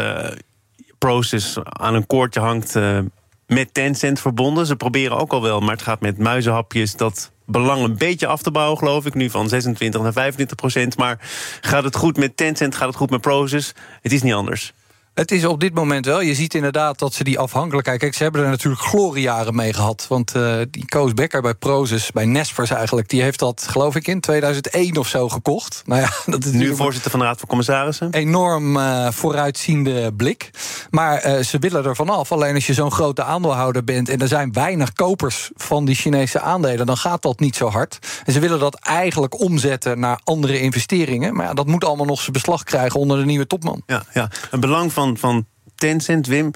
Proces 0.98 1.58
aan 1.62 1.94
een 1.94 2.06
koordje 2.06 2.40
hangt 2.40 2.74
met 3.46 3.74
Tencent 3.74 4.20
verbonden. 4.20 4.66
Ze 4.66 4.76
proberen 4.76 5.16
ook 5.16 5.32
al 5.32 5.42
wel, 5.42 5.60
maar 5.60 5.74
het 5.74 5.82
gaat 5.82 6.00
met 6.00 6.18
muizenhapjes 6.18 6.96
dat 6.96 7.30
belang 7.50 7.82
een 7.82 7.96
beetje 7.96 8.26
af 8.26 8.42
te 8.42 8.50
bouwen, 8.50 8.78
geloof 8.78 9.06
ik. 9.06 9.14
Nu 9.14 9.30
van 9.30 9.48
26 9.48 10.02
naar 10.02 10.12
25 10.12 10.56
procent. 10.56 10.96
Maar 10.96 11.18
gaat 11.60 11.84
het 11.84 11.96
goed 11.96 12.16
met 12.16 12.36
Tencent, 12.36 12.74
gaat 12.74 12.88
het 12.88 12.96
goed 12.96 13.10
met 13.10 13.20
Proces? 13.20 13.74
Het 14.02 14.12
is 14.12 14.22
niet 14.22 14.32
anders. 14.32 14.72
Het 15.14 15.30
is 15.30 15.44
op 15.44 15.60
dit 15.60 15.74
moment 15.74 16.06
wel. 16.06 16.20
Je 16.20 16.34
ziet 16.34 16.54
inderdaad 16.54 16.98
dat 16.98 17.14
ze 17.14 17.24
die 17.24 17.38
afhankelijkheid... 17.38 17.98
Kijk, 17.98 18.14
ze 18.14 18.22
hebben 18.22 18.42
er 18.42 18.48
natuurlijk 18.48 18.82
gloriejaren 18.82 19.54
mee 19.54 19.72
gehad. 19.72 20.06
Want 20.08 20.36
uh, 20.36 20.56
die 20.70 20.84
Koos 20.86 21.14
Becker 21.14 21.42
bij 21.42 21.54
Prozis, 21.54 22.10
bij 22.12 22.24
Nespers 22.24 22.70
eigenlijk... 22.70 23.08
die 23.08 23.22
heeft 23.22 23.38
dat, 23.38 23.66
geloof 23.70 23.96
ik, 23.96 24.06
in 24.06 24.20
2001 24.20 24.96
of 24.96 25.08
zo 25.08 25.28
gekocht. 25.28 25.82
Nou 25.90 26.02
ja, 26.02 26.10
dat 26.26 26.44
is 26.44 26.52
nu 26.52 26.76
voorzitter 26.76 27.10
van 27.10 27.20
de 27.20 27.26
Raad 27.26 27.38
van 27.38 27.48
Commissarissen. 27.48 28.12
Enorm 28.12 28.76
uh, 28.76 29.10
vooruitziende 29.10 30.12
blik. 30.12 30.50
Maar 30.90 31.26
uh, 31.26 31.42
ze 31.42 31.58
willen 31.58 31.84
er 31.84 31.96
vanaf. 31.96 32.32
Alleen 32.32 32.54
als 32.54 32.66
je 32.66 32.74
zo'n 32.74 32.92
grote 32.92 33.22
aandeelhouder 33.22 33.84
bent... 33.84 34.08
en 34.08 34.18
er 34.18 34.28
zijn 34.28 34.52
weinig 34.52 34.92
kopers 34.92 35.50
van 35.54 35.84
die 35.84 35.94
Chinese 35.94 36.40
aandelen... 36.40 36.86
dan 36.86 36.96
gaat 36.96 37.22
dat 37.22 37.40
niet 37.40 37.56
zo 37.56 37.68
hard. 37.68 37.98
En 38.24 38.32
ze 38.32 38.40
willen 38.40 38.58
dat 38.58 38.74
eigenlijk 38.74 39.40
omzetten 39.40 40.00
naar 40.00 40.20
andere 40.24 40.60
investeringen. 40.60 41.34
Maar 41.34 41.46
ja, 41.46 41.54
dat 41.54 41.66
moet 41.66 41.84
allemaal 41.84 42.06
nog 42.06 42.20
zijn 42.20 42.32
beslag 42.32 42.62
krijgen 42.62 43.00
onder 43.00 43.18
de 43.18 43.24
nieuwe 43.24 43.46
topman. 43.46 43.82
Ja, 43.86 44.02
ja. 44.12 44.28
een 44.50 44.60
belang 44.60 44.92
van 44.92 44.99
van, 45.16 45.46
Tencent, 45.80 46.26
Wim, 46.26 46.50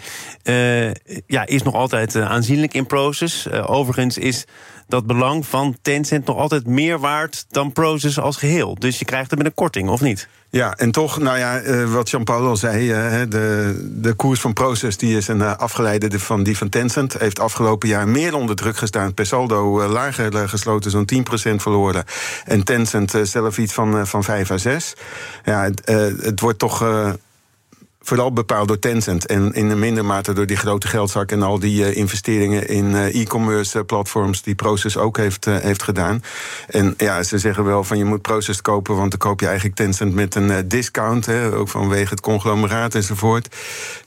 uh, 0.44 0.91
ja, 1.26 1.46
is 1.46 1.62
nog 1.62 1.75
altijd 1.75 2.14
uh, 2.14 2.31
aanzienlijk 2.31 2.75
in 2.75 2.87
Proces. 2.87 3.47
Uh, 3.47 3.71
overigens 3.71 4.18
is 4.18 4.45
dat 4.87 5.07
belang 5.07 5.47
van 5.47 5.76
Tencent 5.83 6.26
nog 6.26 6.37
altijd 6.37 6.66
meer 6.66 6.99
waard 6.99 7.45
dan 7.49 7.73
Proces 7.73 8.18
als 8.18 8.37
geheel. 8.37 8.75
Dus 8.75 8.99
je 8.99 9.04
krijgt 9.04 9.30
er 9.30 9.37
met 9.37 9.47
een 9.47 9.54
korting, 9.54 9.88
of 9.88 10.00
niet? 10.00 10.28
Ja, 10.50 10.75
en 10.75 10.90
toch, 10.90 11.18
nou 11.18 11.38
ja, 11.38 11.85
wat 11.87 12.11
Jean-Paul 12.11 12.47
al 12.47 12.57
zei, 12.57 12.88
de, 13.28 13.90
de 14.00 14.12
koers 14.12 14.40
van 14.40 14.52
Proces 14.52 14.97
die 14.97 15.16
is 15.16 15.28
een 15.28 15.42
afgeleide 15.42 16.18
van 16.18 16.42
die 16.42 16.57
van 16.57 16.68
Tencent. 16.68 17.18
Heeft 17.18 17.40
afgelopen 17.40 17.88
jaar 17.88 18.09
meer 18.09 18.35
onder 18.35 18.57
druk 18.57 18.76
gestaan. 18.76 19.14
Per 19.14 19.26
saldo 19.26 19.88
lager 19.88 20.49
gesloten, 20.49 20.90
zo'n 20.90 21.09
10% 21.14 21.54
verloren. 21.57 22.04
En 22.45 22.64
Tencent 22.64 23.14
zelf 23.23 23.59
iets 23.59 23.73
van, 23.73 24.07
van 24.07 24.25
5 24.25 24.50
à 24.50 24.59
6. 24.59 24.95
Ja, 25.45 25.71
het 25.85 26.40
wordt 26.40 26.59
toch 26.59 26.83
vooral 28.04 28.32
bepaald 28.32 28.68
door 28.68 28.78
Tencent. 28.78 29.26
En 29.26 29.52
in 29.52 29.70
een 29.70 29.78
minder 29.78 30.04
mate 30.04 30.32
door 30.32 30.46
die 30.46 30.56
grote 30.56 30.87
geldzak 30.87 31.30
en 31.30 31.42
al 31.42 31.58
die 31.58 31.80
uh, 31.80 31.96
investeringen 31.96 32.68
in 32.68 32.90
uh, 32.90 33.20
e-commerce 33.20 33.78
uh, 33.78 33.84
platforms 33.84 34.42
die 34.42 34.54
Proces 34.54 34.96
ook 34.96 35.16
heeft, 35.16 35.44
heeft 35.44 35.82
gedaan. 35.82 36.23
En 36.68 36.94
ja, 36.96 37.23
ze 37.23 37.38
zeggen 37.38 37.64
wel 37.64 37.84
van 37.84 37.99
je 37.99 38.04
moet 38.04 38.23
Proces 38.23 38.61
kopen, 38.61 38.96
want 38.96 39.11
dan 39.11 39.18
koop 39.18 39.40
je 39.40 39.46
eigenlijk 39.46 39.76
Tencent 39.76 40.14
met 40.14 40.34
een 40.34 40.68
discount. 40.68 41.26
Hè, 41.26 41.52
ook 41.52 41.68
vanwege 41.68 42.11
het 42.11 42.20
conglomeraat 42.20 42.94
enzovoort. 42.94 43.56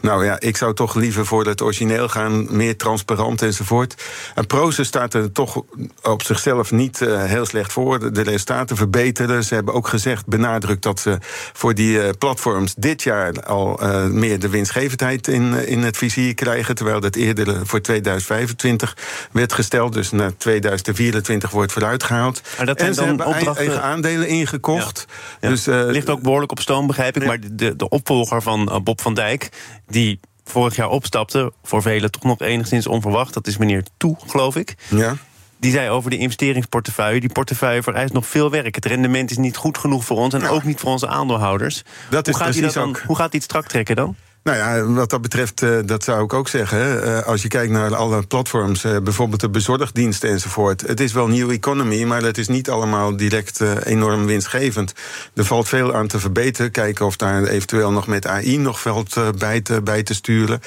Nou 0.01 0.25
ja, 0.25 0.39
ik 0.39 0.57
zou 0.57 0.73
toch 0.73 0.95
liever 0.95 1.25
voor 1.25 1.45
het 1.45 1.61
origineel 1.61 2.07
gaan, 2.07 2.47
meer 2.49 2.77
transparant 2.77 3.41
enzovoort. 3.41 4.03
En 4.35 4.47
Proces 4.47 4.87
staat 4.87 5.13
er 5.13 5.31
toch 5.31 5.63
op 6.01 6.23
zichzelf 6.23 6.71
niet 6.71 6.99
heel 6.99 7.45
slecht 7.45 7.71
voor. 7.71 8.13
De 8.13 8.21
resultaten 8.21 8.75
verbeteren. 8.75 9.43
Ze 9.43 9.53
hebben 9.53 9.73
ook 9.73 9.87
gezegd, 9.87 10.25
benadrukt 10.25 10.83
dat 10.83 10.99
ze 10.99 11.17
voor 11.53 11.73
die 11.73 12.17
platforms 12.17 12.73
dit 12.75 13.03
jaar 13.03 13.43
al 13.43 13.79
uh, 13.87 14.05
meer 14.05 14.39
de 14.39 14.49
winstgevendheid 14.49 15.27
in, 15.27 15.55
eh, 15.55 15.69
in 15.69 15.81
het 15.81 15.97
vizier 15.97 16.33
krijgen. 16.33 16.75
Terwijl 16.75 16.99
dat 16.99 17.15
eerder 17.15 17.67
voor 17.67 17.81
2025 17.81 18.97
werd 19.31 19.53
gesteld. 19.53 19.93
Dus 19.93 20.11
naar 20.11 20.37
2024 20.37 21.51
wordt 21.51 21.71
vooruitgehaald. 21.71 22.41
Maar 22.57 22.65
dat 22.65 22.79
en 22.79 22.93
ze 22.93 22.99
dan 22.99 23.07
hebben 23.07 23.25
opdrachten... 23.25 23.65
eigen 23.65 23.83
aandelen 23.83 24.27
ingekocht. 24.27 25.05
Ja. 25.41 25.49
Dus, 25.49 25.67
uh, 25.67 25.83
Ligt 25.85 26.09
ook 26.09 26.21
behoorlijk 26.21 26.51
op 26.51 26.59
stoom, 26.59 26.87
begrijp 26.87 27.15
ik. 27.15 27.25
Maar 27.25 27.39
de, 27.51 27.75
de 27.75 27.89
opvolger 27.89 28.41
van 28.41 28.81
Bob 28.83 29.01
van 29.01 29.13
Dijk, 29.13 29.49
die 29.87 30.19
vorig 30.43 30.75
jaar 30.75 30.89
opstapte, 30.89 31.53
voor 31.63 31.81
velen 31.81 32.11
toch 32.11 32.23
nog 32.23 32.39
enigszins 32.39 32.87
onverwacht. 32.87 33.33
Dat 33.33 33.47
is 33.47 33.57
meneer 33.57 33.83
Toe, 33.97 34.17
geloof 34.27 34.55
ik. 34.55 34.75
Ja. 34.87 35.17
Die 35.59 35.71
zei 35.71 35.89
over 35.89 36.09
de 36.09 36.17
investeringsportefeuille... 36.17 37.19
die 37.19 37.29
portefeuille 37.29 37.83
vereist 37.83 38.13
nog 38.13 38.27
veel 38.27 38.51
werk. 38.51 38.75
Het 38.75 38.85
rendement 38.85 39.31
is 39.31 39.37
niet 39.37 39.57
goed 39.57 39.77
genoeg 39.77 40.05
voor 40.05 40.17
ons 40.17 40.33
en 40.33 40.47
ook 40.47 40.63
niet 40.63 40.79
voor 40.79 40.91
onze 40.91 41.07
aandeelhouders. 41.07 41.83
Dat 42.09 42.25
hoe, 42.25 42.33
is 42.35 42.41
gaat 42.41 42.47
dat 42.47 42.55
precies 42.55 42.73
dan, 42.73 42.89
ook. 42.89 43.01
hoe 43.05 43.15
gaat 43.15 43.31
hij 43.31 43.39
het 43.39 43.43
strak 43.43 43.67
trekken 43.67 43.95
dan? 43.95 44.15
Nou 44.47 44.59
ja, 44.59 44.93
wat 44.93 45.09
dat 45.09 45.21
betreft, 45.21 45.61
eh, 45.61 45.77
dat 45.85 46.03
zou 46.03 46.23
ik 46.23 46.33
ook 46.33 46.47
zeggen. 46.47 47.03
Eh, 47.03 47.27
als 47.27 47.41
je 47.41 47.47
kijkt 47.47 47.71
naar 47.71 47.95
alle 47.95 48.21
platforms, 48.21 48.83
eh, 48.83 48.97
bijvoorbeeld 49.03 49.41
de 49.41 49.49
bezorgdiensten 49.49 50.29
enzovoort. 50.29 50.81
Het 50.81 50.99
is 50.99 51.13
wel 51.13 51.27
new 51.27 51.51
economy, 51.51 52.03
maar 52.03 52.21
het 52.21 52.37
is 52.37 52.47
niet 52.47 52.69
allemaal 52.69 53.15
direct 53.15 53.61
enorm 53.83 54.25
winstgevend. 54.25 54.93
Er 55.33 55.45
valt 55.45 55.67
veel 55.67 55.95
aan 55.95 56.07
te 56.07 56.19
verbeteren. 56.19 56.71
Kijken 56.71 57.05
of 57.05 57.15
daar 57.15 57.43
eventueel 57.43 57.91
nog 57.91 58.07
met 58.07 58.27
AI 58.27 58.57
nog 58.57 58.85
eh, 58.85 59.29
bij, 59.37 59.61
te, 59.61 59.81
bij 59.81 60.03
te 60.03 60.13
sturen. 60.13 60.59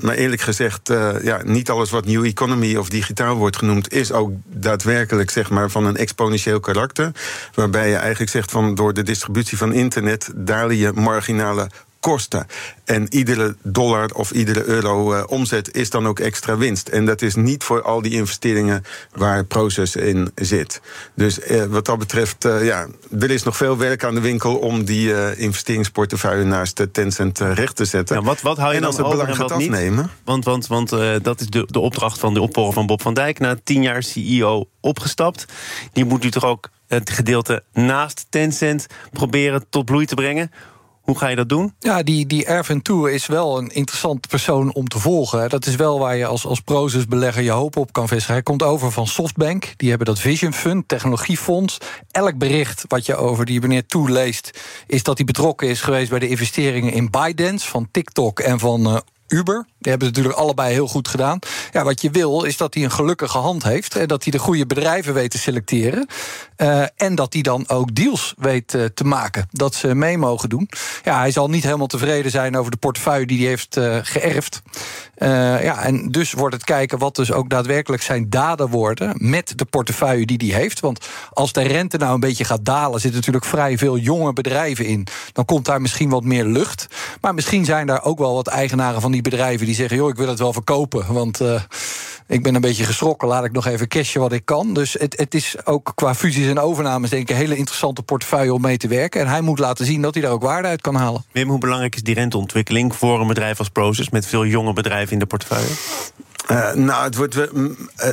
Maar 0.00 0.14
eerlijk 0.14 0.42
gezegd, 0.42 0.92
ja, 1.22 1.40
niet 1.44 1.70
alles 1.70 1.90
wat 1.90 2.06
new 2.06 2.24
economy 2.24 2.76
of 2.76 2.88
digitaal 2.88 3.36
wordt 3.36 3.56
genoemd, 3.56 3.92
is 3.92 4.12
ook 4.12 4.30
daadwerkelijk 4.46 5.30
zeg 5.30 5.50
maar, 5.50 5.70
van 5.70 5.84
een 5.84 5.96
exponentieel 5.96 6.60
karakter. 6.60 7.12
Waarbij 7.54 7.88
je 7.88 7.96
eigenlijk 7.96 8.30
zegt 8.30 8.50
van 8.50 8.74
door 8.74 8.94
de 8.94 9.02
distributie 9.02 9.58
van 9.58 9.72
internet 9.72 10.30
dalen 10.34 10.76
je 10.76 10.92
marginale 10.92 11.68
kosten. 12.06 12.46
En 12.84 13.06
iedere 13.14 13.56
dollar 13.62 14.10
of 14.14 14.30
iedere 14.30 14.64
euro 14.64 15.12
eh, 15.12 15.22
omzet 15.26 15.74
is 15.74 15.90
dan 15.90 16.06
ook 16.06 16.18
extra 16.18 16.56
winst. 16.56 16.88
En 16.88 17.06
dat 17.06 17.22
is 17.22 17.34
niet 17.34 17.64
voor 17.64 17.82
al 17.82 18.02
die 18.02 18.12
investeringen 18.12 18.84
waar 19.12 19.44
Proces 19.44 19.96
in 19.96 20.30
zit. 20.34 20.80
Dus 21.14 21.40
eh, 21.40 21.64
wat 21.64 21.84
dat 21.84 21.98
betreft, 21.98 22.44
eh, 22.44 22.64
ja, 22.64 22.86
er 23.20 23.30
is 23.30 23.42
nog 23.42 23.56
veel 23.56 23.76
werk 23.76 24.04
aan 24.04 24.14
de 24.14 24.20
winkel 24.20 24.56
om 24.56 24.84
die 24.84 25.36
investeringsportefeuille 25.36 26.44
naast 26.44 26.76
de 26.76 26.90
Tencent 26.90 27.38
recht 27.38 27.76
te 27.76 27.84
zetten. 27.84 28.16
Ja, 28.16 28.22
wat, 28.22 28.40
wat 28.40 28.56
hou 28.56 28.68
je 28.68 28.74
en 28.74 28.80
dan 28.80 28.90
als 28.90 28.96
het 28.96 29.06
over 29.06 29.18
belang 29.18 29.36
en 29.36 29.42
gaat 29.42 29.50
wat 29.50 29.58
niet? 29.58 29.70
afnemen. 29.70 30.10
Want, 30.24 30.44
want, 30.44 30.66
want 30.66 30.90
dat 31.22 31.40
is 31.40 31.46
de, 31.46 31.66
de 31.66 31.80
opdracht 31.80 32.18
van 32.18 32.34
de 32.34 32.40
opvolger 32.40 32.72
van 32.74 32.86
Bob 32.86 33.02
van 33.02 33.14
Dijk. 33.14 33.38
Na 33.38 33.56
tien 33.64 33.82
jaar 33.82 34.02
CEO 34.02 34.68
opgestapt. 34.80 35.44
Die 35.92 36.04
moet 36.04 36.22
nu 36.22 36.30
toch 36.30 36.44
ook 36.44 36.70
het 36.86 37.10
gedeelte 37.10 37.62
naast 37.72 38.26
Tencent 38.28 38.86
proberen 39.12 39.64
tot 39.70 39.84
bloei 39.84 40.06
te 40.06 40.14
brengen. 40.14 40.50
Hoe 41.06 41.18
ga 41.18 41.28
je 41.28 41.36
dat 41.36 41.48
doen? 41.48 41.74
Ja, 41.78 42.02
die, 42.02 42.26
die 42.26 42.44
Erwin 42.44 42.82
Tour 42.82 43.10
is 43.10 43.26
wel 43.26 43.58
een 43.58 43.68
interessant 43.68 44.28
persoon 44.28 44.74
om 44.74 44.88
te 44.88 44.98
volgen. 44.98 45.48
Dat 45.48 45.66
is 45.66 45.76
wel 45.76 45.98
waar 45.98 46.16
je 46.16 46.26
als, 46.26 46.46
als 46.46 46.60
Prozus-belegger 46.60 47.42
je 47.42 47.50
hoop 47.50 47.76
op 47.76 47.92
kan 47.92 48.08
vestigen. 48.08 48.34
Hij 48.34 48.42
komt 48.42 48.62
over 48.62 48.92
van 48.92 49.06
Softbank. 49.06 49.74
Die 49.76 49.88
hebben 49.88 50.06
dat 50.06 50.18
Vision 50.18 50.52
Fund, 50.52 50.88
technologiefonds. 50.88 51.78
Elk 52.10 52.38
bericht 52.38 52.84
wat 52.88 53.06
je 53.06 53.16
over 53.16 53.44
die 53.44 53.60
meneer 53.60 53.86
Tour 53.86 54.10
leest... 54.10 54.60
is 54.86 55.02
dat 55.02 55.16
hij 55.16 55.26
betrokken 55.26 55.68
is 55.68 55.80
geweest 55.80 56.10
bij 56.10 56.18
de 56.18 56.28
investeringen 56.28 56.92
in 56.92 57.10
ByteDance... 57.10 57.68
van 57.68 57.88
TikTok 57.90 58.40
en 58.40 58.58
van 58.58 58.86
eh, 58.86 58.96
Uber. 59.28 59.66
Die 59.78 59.90
hebben 59.90 60.08
het 60.08 60.16
natuurlijk 60.16 60.44
allebei 60.44 60.72
heel 60.72 60.88
goed 60.88 61.08
gedaan. 61.08 61.38
Ja, 61.72 61.84
wat 61.84 62.00
je 62.00 62.10
wil 62.10 62.44
is 62.44 62.56
dat 62.56 62.74
hij 62.74 62.84
een 62.84 62.90
gelukkige 62.90 63.38
hand 63.38 63.62
heeft. 63.62 63.96
En 63.96 64.08
dat 64.08 64.22
hij 64.22 64.32
de 64.32 64.38
goede 64.38 64.66
bedrijven 64.66 65.14
weet 65.14 65.30
te 65.30 65.38
selecteren. 65.38 66.06
Eh, 66.56 66.82
en 66.96 67.14
dat 67.14 67.32
hij 67.32 67.42
dan 67.42 67.68
ook 67.68 67.94
deals 67.94 68.34
weet 68.38 68.74
eh, 68.74 68.84
te 68.84 69.04
maken. 69.04 69.48
Dat 69.50 69.74
ze 69.74 69.94
mee 69.94 70.18
mogen 70.18 70.48
doen. 70.48 70.68
Ja, 71.02 71.18
hij 71.18 71.30
zal 71.30 71.48
niet 71.48 71.64
helemaal 71.64 71.86
tevreden 71.86 72.30
zijn 72.30 72.56
over 72.56 72.70
de 72.70 72.76
portefeuille 72.76 73.26
die 73.26 73.38
hij 73.38 73.48
heeft 73.48 73.76
eh, 73.76 73.98
geërfd. 74.02 74.62
Ja, 75.18 75.82
en 75.82 76.10
dus 76.10 76.32
wordt 76.32 76.54
het 76.54 76.64
kijken 76.64 76.98
wat 76.98 77.16
dus 77.16 77.32
ook 77.32 77.50
daadwerkelijk 77.50 78.02
zijn 78.02 78.30
daden 78.30 78.68
worden. 78.68 79.14
met 79.18 79.52
de 79.56 79.64
portefeuille 79.64 80.26
die 80.26 80.50
hij 80.50 80.60
heeft. 80.60 80.80
Want 80.80 81.06
als 81.32 81.52
de 81.52 81.62
rente 81.62 81.96
nou 81.96 82.14
een 82.14 82.20
beetje 82.20 82.44
gaat 82.44 82.64
dalen. 82.64 83.00
zitten 83.00 83.18
natuurlijk 83.18 83.44
vrij 83.44 83.78
veel 83.78 83.98
jonge 83.98 84.32
bedrijven 84.32 84.86
in. 84.86 85.06
Dan 85.32 85.44
komt 85.44 85.64
daar 85.64 85.80
misschien 85.80 86.08
wat 86.08 86.24
meer 86.24 86.44
lucht. 86.44 86.86
Maar 87.20 87.34
misschien 87.34 87.64
zijn 87.64 87.86
daar 87.86 88.02
ook 88.02 88.18
wel 88.18 88.34
wat 88.34 88.46
eigenaren 88.46 89.00
van 89.00 89.12
die 89.12 89.22
bedrijven 89.22 89.66
die 89.66 89.74
zeggen: 89.74 89.96
joh, 89.96 90.08
ik 90.08 90.16
wil 90.16 90.28
het 90.28 90.38
wel 90.38 90.52
verkopen. 90.52 91.12
Want 91.12 91.40
ik 92.26 92.42
ben 92.42 92.54
een 92.54 92.60
beetje 92.60 92.84
geschrokken. 92.84 93.28
Laat 93.28 93.44
ik 93.44 93.52
nog 93.52 93.66
even 93.66 93.88
cashen 93.88 94.20
wat 94.20 94.32
ik 94.32 94.44
kan. 94.44 94.74
Dus 94.74 94.92
het, 94.92 95.18
het 95.18 95.34
is 95.34 95.56
ook 95.64 95.92
qua 95.94 96.14
fusies 96.14 96.46
en 96.46 96.58
overnames, 96.58 97.10
denk 97.10 97.22
ik, 97.22 97.30
een 97.30 97.36
hele 97.36 97.56
interessante 97.56 98.02
portefeuille 98.02 98.54
om 98.54 98.60
mee 98.60 98.76
te 98.76 98.88
werken. 98.88 99.20
En 99.20 99.26
hij 99.26 99.40
moet 99.40 99.58
laten 99.58 99.86
zien 99.86 100.02
dat 100.02 100.14
hij 100.14 100.22
daar 100.22 100.32
ook 100.32 100.42
waarde 100.42 100.68
uit 100.68 100.80
kan 100.80 100.94
halen. 100.94 101.24
Wim, 101.32 101.48
hoe 101.48 101.58
belangrijk 101.58 101.94
is 101.94 102.02
die 102.02 102.14
renteontwikkeling 102.14 102.96
voor 102.96 103.20
een 103.20 103.26
bedrijf 103.26 103.58
als 103.58 103.68
Proces 103.68 104.10
met 104.10 104.26
veel 104.26 104.46
jonge 104.46 104.72
bedrijven 104.72 105.12
in 105.12 105.18
de 105.18 105.26
portefeuille? 105.26 105.74
Eh, 106.46 106.72
nou, 106.72 107.04
het, 107.04 107.16
wordt, 107.16 107.52
mm, 107.52 107.76
eh, 107.96 108.10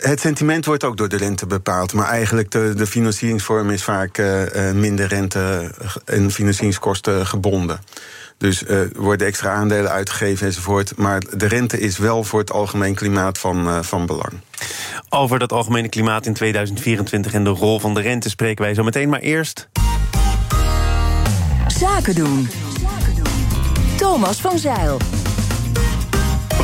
het 0.00 0.20
sentiment 0.20 0.64
wordt 0.64 0.84
ook 0.84 0.96
door 0.96 1.08
de 1.08 1.16
rente 1.16 1.46
bepaald. 1.46 1.92
Maar 1.92 2.08
eigenlijk 2.08 2.50
de, 2.50 2.72
de 2.76 2.86
financieringsvorm 2.86 3.70
is 3.70 3.82
vaak 3.82 4.18
eh, 4.18 4.72
minder 4.72 5.06
rente 5.06 5.70
en 6.04 6.30
financieringskosten 6.30 7.26
gebonden. 7.26 7.80
Dus 8.44 8.64
eh, 8.64 8.80
er 8.80 8.90
worden 8.96 9.26
extra 9.26 9.52
aandelen 9.52 9.90
uitgegeven 9.90 10.46
enzovoort. 10.46 10.96
Maar 10.96 11.22
de 11.36 11.46
rente 11.46 11.80
is 11.80 11.98
wel 11.98 12.24
voor 12.24 12.40
het 12.40 12.52
algemeen 12.52 12.94
klimaat 12.94 13.38
van, 13.38 13.68
eh, 13.68 13.82
van 13.82 14.06
belang. 14.06 14.32
Over 15.08 15.38
dat 15.38 15.52
algemene 15.52 15.88
klimaat 15.88 16.26
in 16.26 16.32
2024 16.32 17.32
en 17.32 17.44
de 17.44 17.50
rol 17.50 17.80
van 17.80 17.94
de 17.94 18.00
rente 18.00 18.28
spreken 18.28 18.64
wij 18.64 18.74
zo 18.74 18.82
meteen. 18.82 19.08
Maar 19.08 19.20
eerst. 19.20 19.68
Zaken 21.66 22.14
doen. 22.14 22.48
Thomas 23.96 24.40
van 24.40 24.58
Zeil. 24.58 24.98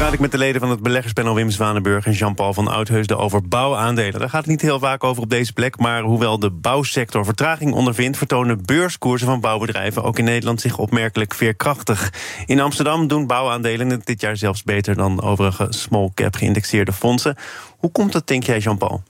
Praat 0.00 0.12
ik 0.12 0.20
met 0.20 0.30
de 0.30 0.38
leden 0.38 0.60
van 0.60 0.70
het 0.70 0.82
beleggerspanel 0.82 1.34
Wim 1.34 1.50
Zwanenburg 1.50 2.06
en 2.06 2.12
Jean-Paul 2.12 2.54
van 2.54 2.68
Oudheusden 2.68 3.18
over 3.18 3.48
bouwaandelen. 3.48 4.20
Daar 4.20 4.28
gaat 4.28 4.40
het 4.40 4.50
niet 4.50 4.60
heel 4.60 4.78
vaak 4.78 5.04
over 5.04 5.22
op 5.22 5.30
deze 5.30 5.52
plek, 5.52 5.78
maar 5.78 6.02
hoewel 6.02 6.38
de 6.38 6.50
bouwsector 6.50 7.24
vertraging 7.24 7.72
ondervindt, 7.72 8.16
vertonen 8.16 8.64
beurskoersen 8.64 9.26
van 9.26 9.40
bouwbedrijven 9.40 10.02
ook 10.02 10.18
in 10.18 10.24
Nederland 10.24 10.60
zich 10.60 10.78
opmerkelijk 10.78 11.34
veerkrachtig. 11.34 12.12
In 12.46 12.60
Amsterdam 12.60 13.06
doen 13.06 13.26
bouwaandelen 13.26 13.90
het 13.90 14.06
dit 14.06 14.20
jaar 14.20 14.36
zelfs 14.36 14.62
beter 14.62 14.94
dan 14.94 15.22
overige 15.22 15.66
small 15.68 16.10
cap 16.14 16.34
geïndexeerde 16.34 16.92
fondsen. 16.92 17.36
Hoe 17.78 17.92
komt 17.92 18.12
dat, 18.12 18.26
denk 18.26 18.42
jij, 18.44 18.58
Jean-Paul? 18.58 19.02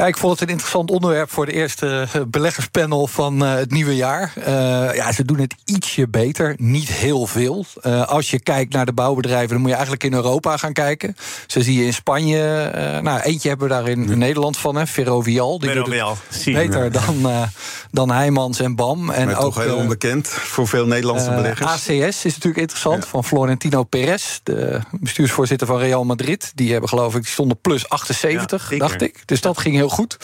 Ja, 0.00 0.06
ik 0.06 0.16
vond 0.16 0.32
het 0.32 0.42
een 0.42 0.48
interessant 0.48 0.90
onderwerp 0.90 1.30
voor 1.30 1.46
de 1.46 1.52
eerste 1.52 2.08
eh, 2.12 2.20
beleggerspanel 2.28 3.06
van 3.06 3.44
eh, 3.44 3.54
het 3.54 3.70
nieuwe 3.70 3.96
jaar. 3.96 4.32
Eh, 4.36 4.94
ja, 4.94 5.12
ze 5.12 5.24
doen 5.24 5.38
het 5.38 5.54
ietsje 5.64 6.08
beter, 6.08 6.54
niet 6.58 6.88
heel 6.88 7.26
veel. 7.26 7.64
Als 8.06 8.30
je 8.30 8.40
kijkt 8.40 8.72
naar 8.72 8.86
de 8.86 8.92
bouwbedrijven, 8.92 9.48
dan 9.48 9.58
moet 9.58 9.68
je 9.68 9.74
eigenlijk 9.74 10.04
in 10.04 10.12
Europa 10.12 10.56
gaan 10.56 10.72
kijken. 10.72 11.16
Zo 11.46 11.60
zie 11.60 11.78
je 11.78 11.84
in 11.84 11.92
Spanje, 11.92 12.70
nou 13.02 13.20
eentje 13.20 13.48
hebben 13.48 13.68
we 13.68 13.74
daar 13.74 13.88
in 13.88 14.18
Nederland 14.18 14.58
van, 14.58 14.76
hè, 14.76 14.86
Ferrovial. 14.86 15.58
Die 15.58 15.72
doet 15.72 15.86
het 15.86 15.94
Ferrovial, 15.94 16.18
beter 16.54 16.92
dan, 16.92 17.48
dan 17.90 18.10
Heijmans 18.10 18.60
en 18.60 18.76
BAM. 18.76 19.10
En 19.10 19.26
maar 19.26 19.36
ook, 19.36 19.54
toch 19.54 19.64
heel 19.64 19.76
onbekend 19.76 20.28
voor 20.28 20.68
veel 20.68 20.86
Nederlandse 20.86 21.30
beleggers. 21.30 21.70
ACS 21.70 22.24
is 22.24 22.34
natuurlijk 22.34 22.56
interessant, 22.56 23.06
van 23.06 23.24
Florentino 23.24 23.82
Perez, 23.82 24.38
de 24.42 24.80
bestuursvoorzitter 24.90 25.66
van 25.66 25.78
Real 25.78 26.04
Madrid. 26.04 26.52
Die 26.54 26.72
hebben 26.72 26.88
geloof 26.88 27.14
ik, 27.14 27.22
die 27.22 27.30
stonden 27.30 27.60
plus 27.60 27.88
78, 27.88 28.60
Ja, 28.60 28.68
zeker. 28.68 28.88
dacht 28.88 29.02
ik. 29.02 29.22
Dus 29.26 29.40
dat 29.40 29.58
ging 29.58 29.74
heel 29.74 29.89
goed. 29.90 30.16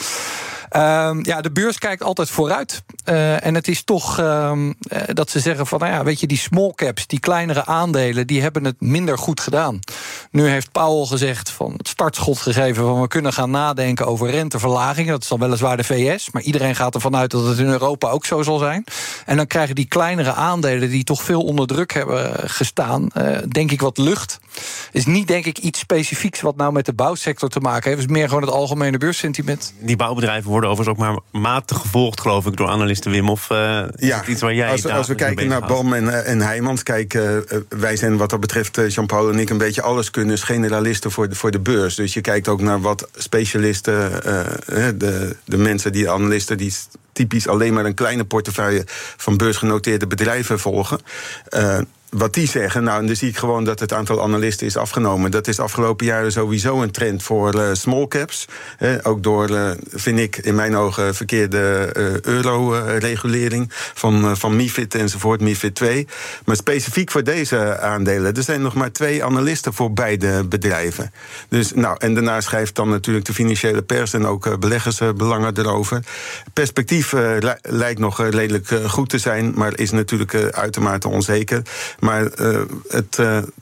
Ehm, 0.69 1.19
ja, 1.23 1.41
de 1.41 1.51
beurs 1.51 1.77
kijkt 1.77 2.03
altijd 2.03 2.29
vooruit. 2.29 2.83
Eh, 3.03 3.45
en 3.45 3.55
het 3.55 3.67
is 3.67 3.83
toch 3.83 4.19
ehm, 4.19 4.73
eh, 4.89 5.01
dat 5.05 5.29
ze 5.29 5.39
zeggen 5.39 5.67
van, 5.67 5.79
nou 5.79 5.91
ja, 5.91 6.03
weet 6.03 6.19
je, 6.19 6.27
die 6.27 6.37
small 6.37 6.71
caps, 6.75 7.07
die 7.07 7.19
kleinere 7.19 7.65
aandelen, 7.65 8.27
die 8.27 8.41
hebben 8.41 8.65
het 8.65 8.81
minder 8.81 9.17
goed 9.17 9.39
gedaan. 9.39 9.79
Nu 10.31 10.47
heeft 10.47 10.71
Powell 10.71 11.05
gezegd 11.05 11.49
van 11.49 11.73
het 11.77 11.87
startschot 11.87 12.37
gegeven 12.37 12.83
van 12.83 13.01
we 13.01 13.07
kunnen 13.07 13.33
gaan 13.33 13.51
nadenken 13.51 14.07
over 14.07 14.29
renteverlagingen. 14.29 15.11
Dat 15.11 15.21
is 15.21 15.27
dan 15.27 15.39
weliswaar 15.39 15.77
de 15.77 15.83
VS, 15.83 16.31
maar 16.31 16.41
iedereen 16.41 16.75
gaat 16.75 16.95
ervan 16.95 17.15
uit 17.15 17.31
dat 17.31 17.45
het 17.45 17.59
in 17.59 17.67
Europa 17.67 18.09
ook 18.09 18.25
zo 18.25 18.41
zal 18.43 18.57
zijn. 18.57 18.83
En 19.25 19.37
dan 19.37 19.47
krijgen 19.47 19.75
die 19.75 19.87
kleinere 19.87 20.33
aandelen 20.33 20.89
die 20.89 21.03
toch 21.03 21.21
veel 21.21 21.41
onder 21.41 21.67
druk 21.67 21.93
hebben 21.93 22.49
gestaan, 22.49 23.09
eh, 23.13 23.37
denk 23.47 23.71
ik 23.71 23.81
wat 23.81 23.97
lucht. 23.97 24.39
Is 24.91 25.05
niet 25.05 25.27
denk 25.27 25.45
ik 25.45 25.57
iets 25.57 25.79
specifieks 25.79 26.41
wat 26.41 26.55
nou 26.55 26.71
met 26.71 26.85
de 26.85 26.93
bouwsector 26.93 27.49
te 27.49 27.59
maken 27.59 27.89
heeft. 27.89 28.01
Het 28.01 28.11
is 28.11 28.17
meer 28.17 28.27
gewoon 28.27 28.43
het 28.43 28.51
algemene 28.51 28.97
beurssentiment. 28.97 29.73
Die 29.79 29.95
bouwbedrijven 29.95 30.49
worden 30.49 30.56
overigens 30.65 30.87
ook 30.87 30.97
maar 30.97 31.41
matig 31.41 31.77
gevolgd, 31.77 32.21
geloof 32.21 32.45
ik, 32.45 32.57
door 32.57 32.67
analisten 32.67 33.11
Wim. 33.11 33.29
Of 33.29 33.49
eh, 33.49 33.83
iets 34.27 34.41
waar 34.41 34.53
jij 34.53 34.71
als, 34.71 34.81
we- 34.81 34.93
als 34.93 35.07
we 35.07 35.15
kijken 35.15 35.47
naar? 35.47 35.67
BAM 35.67 35.93
en, 35.93 36.09
eh, 36.23 36.31
en 36.31 36.41
Heijmans, 36.41 36.83
kijk, 36.83 37.13
eh, 37.13 37.31
wij 37.69 37.95
zijn 37.95 38.17
wat 38.17 38.29
dat 38.29 38.39
betreft, 38.39 38.79
Jean-Paul 38.87 39.29
en 39.31 39.39
ik, 39.39 39.49
een 39.49 39.57
beetje 39.57 39.81
alles 39.81 40.11
kunnen, 40.11 40.37
generalisten 40.37 41.11
voor 41.11 41.29
de, 41.29 41.35
voor 41.35 41.51
de 41.51 41.59
beurs. 41.59 41.95
Dus 41.95 42.13
je 42.13 42.21
kijkt 42.21 42.47
ook 42.47 42.61
naar 42.61 42.81
wat 42.81 43.07
specialisten, 43.15 44.11
de, 44.97 45.35
de 45.45 45.57
mensen, 45.57 45.91
die 45.91 46.09
analisten, 46.11 46.57
die 46.57 46.73
typisch 47.17 47.47
alleen 47.47 47.73
maar 47.73 47.85
een 47.85 47.93
kleine 47.93 48.25
portefeuille 48.25 48.83
van 49.17 49.37
beursgenoteerde 49.37 50.07
bedrijven 50.07 50.59
volgen. 50.59 50.99
Eh, 51.49 51.79
wat 52.09 52.33
die 52.33 52.47
zeggen, 52.47 52.83
nou, 52.83 52.99
en 52.99 53.05
dan 53.05 53.15
zie 53.15 53.29
ik 53.29 53.37
gewoon 53.37 53.63
dat 53.63 53.79
het 53.79 53.93
aantal 53.93 54.21
analisten 54.21 54.67
is 54.67 54.77
afgenomen. 54.77 55.31
Dat 55.31 55.47
is 55.47 55.59
afgelopen 55.59 56.05
jaren 56.05 56.31
sowieso 56.31 56.81
een 56.81 56.91
trend 56.91 57.23
voor 57.23 57.53
eh, 57.53 57.69
small 57.73 58.07
caps. 58.07 58.45
Ook 59.03 59.23
door, 59.23 59.49
eh, 59.49 59.71
vind 59.89 60.19
ik, 60.19 60.37
in 60.37 60.55
mijn 60.55 60.75
ogen 60.75 61.15
verkeerde 61.15 61.91
eh, 61.93 62.21
euro-regulering 62.21 63.71
van, 63.93 64.37
van 64.37 64.55
MIFID 64.55 64.95
enzovoort, 64.95 65.41
MIFID 65.41 65.75
2. 65.75 66.07
Maar 66.45 66.55
specifiek 66.55 67.11
voor 67.11 67.23
deze 67.23 67.79
aandelen, 67.79 68.35
er 68.35 68.43
zijn 68.43 68.61
nog 68.61 68.73
maar 68.73 68.91
twee 68.91 69.23
analisten 69.23 69.73
voor 69.73 69.93
beide 69.93 70.43
bedrijven. 70.43 71.11
Dus, 71.49 71.73
nou, 71.73 71.95
en 71.99 72.13
daarna 72.13 72.41
schrijft 72.41 72.75
dan 72.75 72.89
natuurlijk 72.89 73.25
de 73.25 73.33
financiële 73.33 73.81
pers 73.81 74.13
en 74.13 74.25
ook 74.25 74.59
beleggersbelangen 74.59 75.57
erover. 75.57 76.03
Perspectief 76.53 77.06
perspectief 77.09 77.55
lijkt 77.61 77.99
nog 77.99 78.29
redelijk 78.29 78.67
goed 78.87 79.09
te 79.09 79.17
zijn, 79.17 79.51
maar 79.55 79.77
is 79.77 79.91
natuurlijk 79.91 80.51
uitermate 80.51 81.07
onzeker. 81.07 81.61
Maar 81.99 82.23
het 82.87 83.19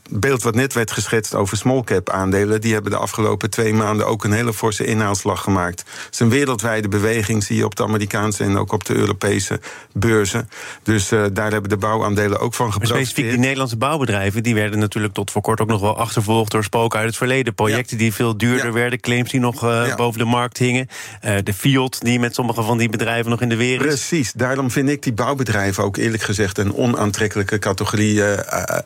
beeld 0.09 0.43
wat 0.43 0.55
net 0.55 0.73
werd 0.73 0.91
geschetst 0.91 1.35
over 1.35 1.57
small 1.57 1.83
cap 1.83 2.09
aandelen, 2.09 2.61
die 2.61 2.73
hebben 2.73 2.91
de 2.91 2.97
afgelopen 2.97 3.49
twee 3.49 3.73
maanden 3.73 4.07
ook 4.07 4.23
een 4.23 4.31
hele 4.31 4.53
forse 4.53 4.85
inhaalslag 4.85 5.41
gemaakt. 5.41 5.79
Het 5.79 6.13
is 6.13 6.19
een 6.19 6.29
wereldwijde 6.29 6.87
beweging, 6.87 7.43
zie 7.43 7.55
je 7.55 7.65
op 7.65 7.75
de 7.75 7.83
Amerikaanse 7.83 8.43
en 8.43 8.57
ook 8.57 8.71
op 8.71 8.85
de 8.85 8.95
Europese 8.95 9.59
beurzen. 9.93 10.49
Dus 10.83 11.09
daar 11.33 11.51
hebben 11.51 11.69
de 11.69 11.77
bouwaandelen 11.77 12.39
ook 12.39 12.53
van 12.53 12.71
geprofiteerd. 12.71 13.07
specifiek 13.07 13.31
die 13.31 13.39
Nederlandse 13.39 13.77
bouwbedrijven, 13.77 14.43
die 14.43 14.55
werden 14.55 14.79
natuurlijk 14.79 15.13
tot 15.13 15.31
voor 15.31 15.41
kort 15.41 15.61
ook 15.61 15.67
nog 15.67 15.81
wel 15.81 15.97
achtervolgd 15.97 16.51
door 16.51 16.63
spoken 16.63 16.99
uit 16.99 17.07
het 17.07 17.17
verleden. 17.17 17.53
Projecten 17.53 17.97
die 17.97 18.13
veel 18.13 18.37
duurder 18.37 18.73
werden, 18.73 18.99
claims 18.99 19.31
die 19.31 19.39
nog 19.39 19.63
uh, 19.63 19.95
boven 19.95 20.19
de 20.19 20.25
markt 20.25 20.57
hingen. 20.57 20.87
Uh, 21.25 21.35
de 21.43 21.53
Fiat 21.53 21.99
die 22.01 22.19
met 22.19 22.35
sommige 22.35 22.63
van 22.63 22.77
die 22.77 22.89
bedrijven 22.89 23.31
nog 23.35 23.43
in 23.43 23.57
de 23.57 23.63
weer 23.63 23.79
is. 23.79 23.85
Precies, 23.85 24.33
daarom 24.33 24.71
vind 24.71 24.89
ik 24.89 25.03
die 25.03 25.13
bouwbedrijven 25.13 25.83
ook 25.83 25.97
eerlijk 25.97 26.23
gezegd 26.23 26.57
een 26.57 26.75
onaantrekkelijke 26.75 27.59
categorie 27.59 28.15
uh, 28.15 28.33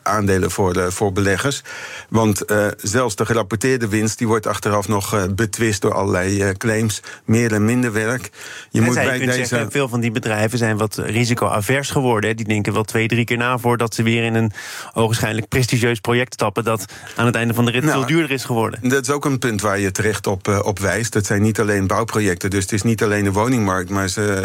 aandelen 0.02 0.50
voor, 0.50 0.92
voor 0.92 1.12
beleggers. 1.12 1.62
Want 2.08 2.44
zelfs 2.76 3.16
de 3.16 3.26
gerapporteerde 3.26 3.88
winst 3.88 4.18
die 4.18 4.26
wordt 4.26 4.46
achteraf 4.46 4.88
nog 4.88 5.34
betwist 5.34 5.82
door 5.82 5.94
allerlei 5.94 6.56
claims. 6.56 7.02
Meer 7.24 7.52
en 7.52 7.64
minder 7.64 7.92
werk. 7.92 8.30
Je 8.70 8.80
moet 8.80 8.94
bij 8.94 9.18
deze... 9.18 9.44
zeggen, 9.44 9.70
veel 9.70 9.88
van 9.88 10.00
die 10.00 10.10
bedrijven 10.10 10.58
zijn 10.58 10.76
wat 10.76 10.96
risicoavers 10.96 11.90
geworden. 11.90 12.36
Die 12.36 12.46
denken 12.46 12.72
wel 12.72 12.84
twee, 12.84 13.08
drie 13.08 13.24
keer 13.24 13.36
na 13.36 13.58
voordat 13.58 13.94
ze 13.94 14.02
weer 14.02 14.24
in 14.24 14.34
een 14.34 14.52
ogenschijnlijk 14.92 15.48
prestigieus 15.48 16.00
project 16.00 16.32
stappen. 16.34 16.64
dat 16.64 16.84
aan 17.16 17.26
het 17.26 17.34
einde 17.34 17.54
van 17.54 17.64
de 17.64 17.70
rit 17.70 17.82
nou, 17.82 17.98
veel 17.98 18.06
duurder 18.06 18.30
is 18.30 18.44
geworden. 18.44 18.88
Dat 18.88 19.02
is 19.02 19.10
ook 19.10 19.24
een 19.24 19.38
punt 19.38 19.60
waar 19.60 19.78
je 19.78 19.90
terecht 19.90 20.26
op, 20.26 20.62
op 20.64 20.78
wijst. 20.78 21.14
Het 21.14 21.26
zijn 21.26 21.42
niet 21.42 21.60
alleen 21.60 21.86
bouwprojecten, 21.86 22.50
dus 22.50 22.62
het 22.62 22.72
is 22.72 22.82
niet 22.82 23.02
alleen 23.02 23.24
de 23.24 23.32
woningmarkt, 23.32 23.90
maar 23.90 24.08
ze 24.08 24.39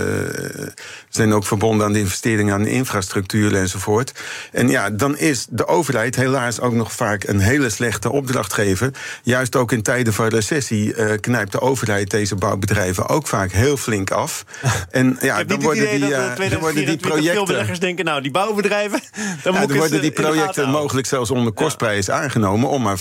zijn 1.09 1.33
ook 1.33 1.45
verbonden 1.45 1.85
aan 1.85 1.93
de 1.93 1.99
investeringen 1.99 2.53
aan 2.53 2.63
de 2.63 2.69
infrastructuur 2.69 3.55
enzovoort. 3.55 4.11
En 4.51 4.69
ja, 4.69 4.89
dan 4.89 5.17
is 5.17 5.45
de 5.49 5.67
overheid 5.67 6.15
helaas 6.15 6.59
ook 6.59 6.73
nog 6.73 6.91
vaak 6.91 7.23
een 7.23 7.39
hele 7.39 7.69
slechte 7.69 8.11
opdrachtgever. 8.11 8.91
Juist 9.23 9.55
ook 9.55 9.71
in 9.71 9.81
tijden 9.81 10.13
van 10.13 10.27
recessie 10.27 10.95
uh, 10.95 11.11
knijpt 11.19 11.51
de 11.51 11.61
overheid 11.61 12.09
deze 12.09 12.35
bouwbedrijven 12.35 13.09
ook 13.09 13.27
vaak 13.27 13.51
heel 13.51 13.77
flink 13.77 14.11
af. 14.11 14.45
En 14.91 15.17
ja, 15.21 15.43
dan 15.43 15.61
worden 15.61 15.89
die, 15.89 16.09
dan 16.49 16.59
worden 16.59 16.85
die 16.85 16.97
projecten. 16.97 17.79
Denken, 17.79 18.05
nou, 18.05 18.21
die 18.21 18.31
bouwbedrijven. 18.31 18.99
Dan, 19.43 19.53
ja, 19.53 19.65
dan 19.65 19.77
worden 19.77 20.01
die 20.01 20.11
projecten 20.11 20.69
mogelijk 20.69 21.07
zelfs 21.07 21.31
onder 21.31 21.53
kostprijs 21.53 22.09
aangenomen 22.09 22.69
om 22.69 22.81
maar 22.81 22.97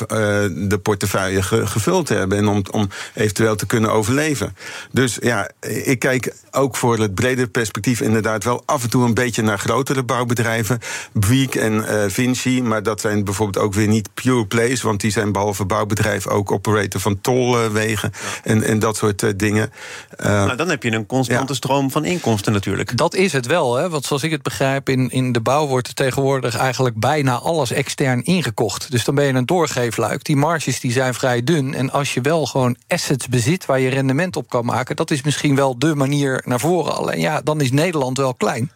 de 0.69 0.79
portefeuille 0.83 1.43
gevuld 1.43 2.07
te 2.07 2.15
hebben 2.15 2.39
en 2.39 2.47
om, 2.47 2.63
om 2.71 2.89
eventueel 3.15 3.57
te 3.57 3.67
kunnen 3.67 3.93
overleven. 3.93 4.57
Dus 4.91 5.19
ja, 5.21 5.51
ik 5.85 5.99
kijk 5.99 6.35
ook 6.51 6.77
voor 6.85 6.99
het 6.99 7.15
brede 7.15 7.47
perspectief 7.47 8.01
inderdaad 8.01 8.45
wel 8.45 8.63
af 8.67 8.83
en 8.83 8.91
toe 8.91 9.05
een 9.05 9.15
beetje 9.15 9.43
naar 9.43 9.59
grotere 9.59 10.03
bouwbedrijven. 10.03 10.79
Bouygues 11.13 11.63
en 11.63 11.73
uh, 11.73 12.05
Vinci, 12.07 12.63
maar 12.63 12.83
dat 12.83 13.01
zijn 13.01 13.25
bijvoorbeeld 13.25 13.65
ook 13.65 13.75
weer 13.75 13.89
niet 13.89 14.15
pure 14.15 14.47
plays, 14.47 14.83
want 14.83 15.01
die 15.01 15.11
zijn 15.11 15.33
behalve 15.33 15.65
bouwbedrijf 15.65 16.27
ook 16.27 16.53
operator 16.53 17.01
van 17.01 17.21
tolwegen 17.21 18.13
en, 18.43 18.63
en 18.63 18.79
dat 18.79 18.97
soort 18.97 19.23
uh, 19.23 19.31
dingen. 19.37 19.73
Uh, 20.21 20.27
nou, 20.27 20.57
dan 20.57 20.69
heb 20.69 20.83
je 20.83 20.93
een 20.93 21.07
constante 21.07 21.55
stroom 21.55 21.91
van 21.91 22.05
inkomsten 22.05 22.53
natuurlijk. 22.53 22.97
Dat 22.97 23.15
is 23.15 23.33
het 23.33 23.47
wel, 23.47 23.75
hè? 23.75 23.89
want 23.89 24.05
zoals 24.05 24.23
ik 24.23 24.31
het 24.31 24.43
begrijp, 24.43 24.89
in, 24.89 25.11
in 25.11 25.33
de 25.33 25.41
bouw 25.41 25.67
wordt 25.67 25.89
er 25.89 25.95
tegenwoordig 25.95 26.57
eigenlijk 26.57 26.97
bijna 27.01 27.35
alles 27.35 27.71
extern 27.71 28.23
ingekocht. 28.25 28.91
Dus 28.91 29.05
dan 29.05 29.15
ben 29.15 29.25
je 29.25 29.33
een 29.33 29.47
doorgeefluik. 29.47 30.25
Die 30.25 30.37
marges 30.37 30.81
die 30.81 30.93
zijn 30.93 31.15
vrij 31.15 31.45
dun. 31.45 31.75
En 31.75 31.91
als 31.91 32.15
je 32.15 32.21
wel 32.21 32.47
gewoon 32.47 32.77
assets 32.89 33.29
bezit 33.29 33.67
waar 33.67 33.81
je 33.81 33.89
rendement 33.89 34.37
op 34.37 34.49
kan 34.49 34.65
maken, 34.65 34.97
dat 34.97 35.11
is 35.11 35.23
misschien 35.23 35.57
wel 35.57 35.79
de 35.79 35.95
manier 35.95 36.43
naar 36.45 36.61
Alleen 36.73 37.21
ja, 37.21 37.41
dan 37.41 37.61
is 37.61 37.73
Nederland 37.73 38.19
wel 38.19 38.35
klein. 38.35 38.71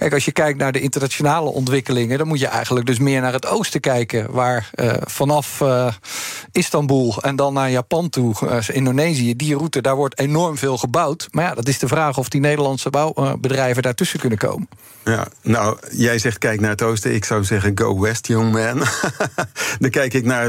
Kijk, 0.00 0.12
als 0.12 0.24
je 0.24 0.32
kijkt 0.32 0.58
naar 0.58 0.72
de 0.72 0.80
internationale 0.80 1.50
ontwikkelingen, 1.50 2.18
dan 2.18 2.26
moet 2.26 2.40
je 2.40 2.46
eigenlijk 2.46 2.86
dus 2.86 2.98
meer 2.98 3.20
naar 3.20 3.32
het 3.32 3.46
oosten 3.46 3.80
kijken. 3.80 4.30
Waar 4.30 4.70
uh, 4.74 4.92
vanaf 5.00 5.60
uh, 5.60 5.92
Istanbul 6.52 7.18
en 7.22 7.36
dan 7.36 7.52
naar 7.52 7.70
Japan 7.70 8.08
toe, 8.08 8.34
uh, 8.44 8.58
Indonesië, 8.72 9.36
die 9.36 9.56
route, 9.56 9.80
daar 9.80 9.96
wordt 9.96 10.18
enorm 10.18 10.58
veel 10.58 10.78
gebouwd. 10.78 11.28
Maar 11.30 11.44
ja, 11.44 11.54
dat 11.54 11.68
is 11.68 11.78
de 11.78 11.88
vraag 11.88 12.18
of 12.18 12.28
die 12.28 12.40
Nederlandse 12.40 12.90
bouwbedrijven 12.90 13.82
daartussen 13.82 14.18
kunnen 14.18 14.38
komen. 14.38 14.68
Ja, 15.04 15.28
nou, 15.42 15.78
jij 15.90 16.18
zegt 16.18 16.38
kijk 16.38 16.60
naar 16.60 16.70
het 16.70 16.82
oosten. 16.82 17.14
Ik 17.14 17.24
zou 17.24 17.44
zeggen 17.44 17.78
go 17.78 18.00
west, 18.00 18.26
young 18.26 18.52
man. 18.52 18.82
dan 19.78 19.90
kijk 19.90 20.14
ik 20.14 20.24
naar 20.24 20.48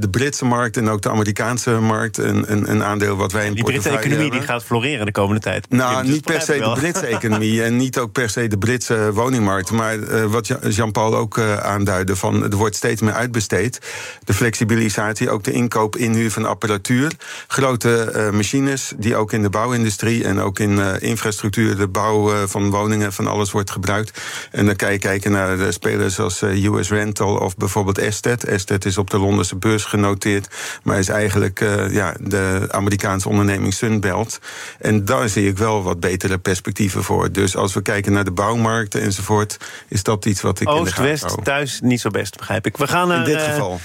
de 0.00 0.08
Britse 0.10 0.44
markt 0.44 0.76
en 0.76 0.88
ook 0.88 1.02
de 1.02 1.10
Amerikaanse 1.10 1.70
markt. 1.70 2.18
Een, 2.18 2.52
een, 2.52 2.70
een 2.70 2.84
aandeel 2.84 3.16
wat 3.16 3.32
wij 3.32 3.46
in 3.46 3.54
Die 3.54 3.64
Britse 3.64 3.88
economie 3.88 4.30
die 4.30 4.40
gaat 4.40 4.64
floreren 4.64 5.06
de 5.06 5.12
komende 5.12 5.40
tijd. 5.40 5.70
Nou, 5.70 6.06
niet 6.06 6.24
per 6.24 6.40
se 6.40 6.58
de 6.58 6.72
Britse 6.74 7.06
economie 7.06 7.62
en 7.62 7.76
niet 7.76 7.98
ook 7.98 8.12
per 8.12 8.30
se 8.30 8.48
de 8.48 8.58
Britse 8.58 8.77
woningmarkt. 9.12 9.70
Maar 9.70 9.96
uh, 9.96 10.24
wat 10.24 10.46
Jean-Paul 10.68 11.16
ook 11.16 11.36
uh, 11.36 11.56
aanduidde, 11.56 12.16
van, 12.16 12.42
er 12.42 12.56
wordt 12.56 12.76
steeds 12.76 13.00
meer 13.00 13.12
uitbesteed. 13.12 13.78
De 14.24 14.34
flexibilisatie, 14.34 15.30
ook 15.30 15.44
de 15.44 15.52
inkoop, 15.52 15.96
inhuur 15.96 16.30
van 16.30 16.44
apparatuur. 16.44 17.12
Grote 17.46 18.30
machines 18.32 18.92
die 18.96 19.16
ook 19.16 19.32
in 19.32 19.42
de 19.42 19.50
bouwindustrie 19.50 20.24
en 20.24 20.40
ook 20.40 20.58
in 20.58 21.00
infrastructuur, 21.00 21.76
de 21.76 21.88
bouw 21.88 22.46
van 22.46 22.70
woningen, 22.70 23.12
van 23.12 23.26
alles 23.26 23.50
wordt 23.50 23.70
gebruikt. 23.70 24.20
En 24.50 24.66
dan 24.66 24.76
kan 24.76 24.92
je 24.92 24.98
kijken 24.98 25.30
naar 25.30 25.56
de 25.56 25.72
spelers 25.72 26.20
als 26.20 26.42
US 26.42 26.90
Rental 26.90 27.36
of 27.36 27.56
bijvoorbeeld 27.56 27.98
Estet. 27.98 28.44
Estet 28.44 28.84
is 28.84 28.98
op 28.98 29.10
de 29.10 29.18
Londense 29.18 29.56
beurs 29.56 29.84
genoteerd, 29.84 30.48
maar 30.82 30.98
is 30.98 31.08
eigenlijk 31.08 31.58
ja, 31.90 32.14
de 32.20 32.66
Amerikaanse 32.70 33.28
onderneming 33.28 33.74
Sunbelt. 33.74 34.38
En 34.78 35.04
daar 35.04 35.28
zie 35.28 35.48
ik 35.48 35.58
wel 35.58 35.82
wat 35.82 36.00
betere 36.00 36.38
perspectieven 36.38 37.04
voor. 37.04 37.32
Dus 37.32 37.56
als 37.56 37.74
we 37.74 37.82
kijken 37.82 38.12
naar 38.12 38.24
de 38.24 38.30
bouwmarkt 38.30 38.66
markten 38.68 39.02
enzovoort, 39.02 39.56
is 39.88 40.02
dat 40.02 40.24
iets 40.24 40.40
wat 40.40 40.60
ik 40.60 40.68
Oost, 40.68 40.96
in 40.96 41.02
de 41.02 41.08
West, 41.08 41.44
thuis 41.44 41.80
niet 41.80 42.00
zo 42.00 42.10
best, 42.10 42.36
begrijp 42.36 42.66
ik. 42.66 42.76
We 42.76 42.86
gaan 42.86 43.08
naar, 43.08 43.18
in 43.18 43.24
dit 43.24 43.34
uh, 43.34 43.44
geval. 43.44 43.80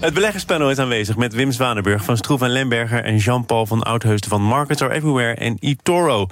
Het 0.00 0.14
beleggerspanel 0.14 0.70
is 0.70 0.78
aanwezig 0.78 1.16
met 1.16 1.34
Wim 1.34 1.52
Zwanenburg 1.52 2.04
van 2.04 2.16
Stroef 2.16 2.42
en 2.42 2.50
Lemberger... 2.50 3.04
en 3.04 3.16
Jean-Paul 3.16 3.66
van 3.66 3.82
Oudheusden 3.82 4.30
van 4.30 4.42
Marketer 4.42 4.90
Everywhere 4.90 5.34
en 5.34 5.56
eToro. 5.58 6.26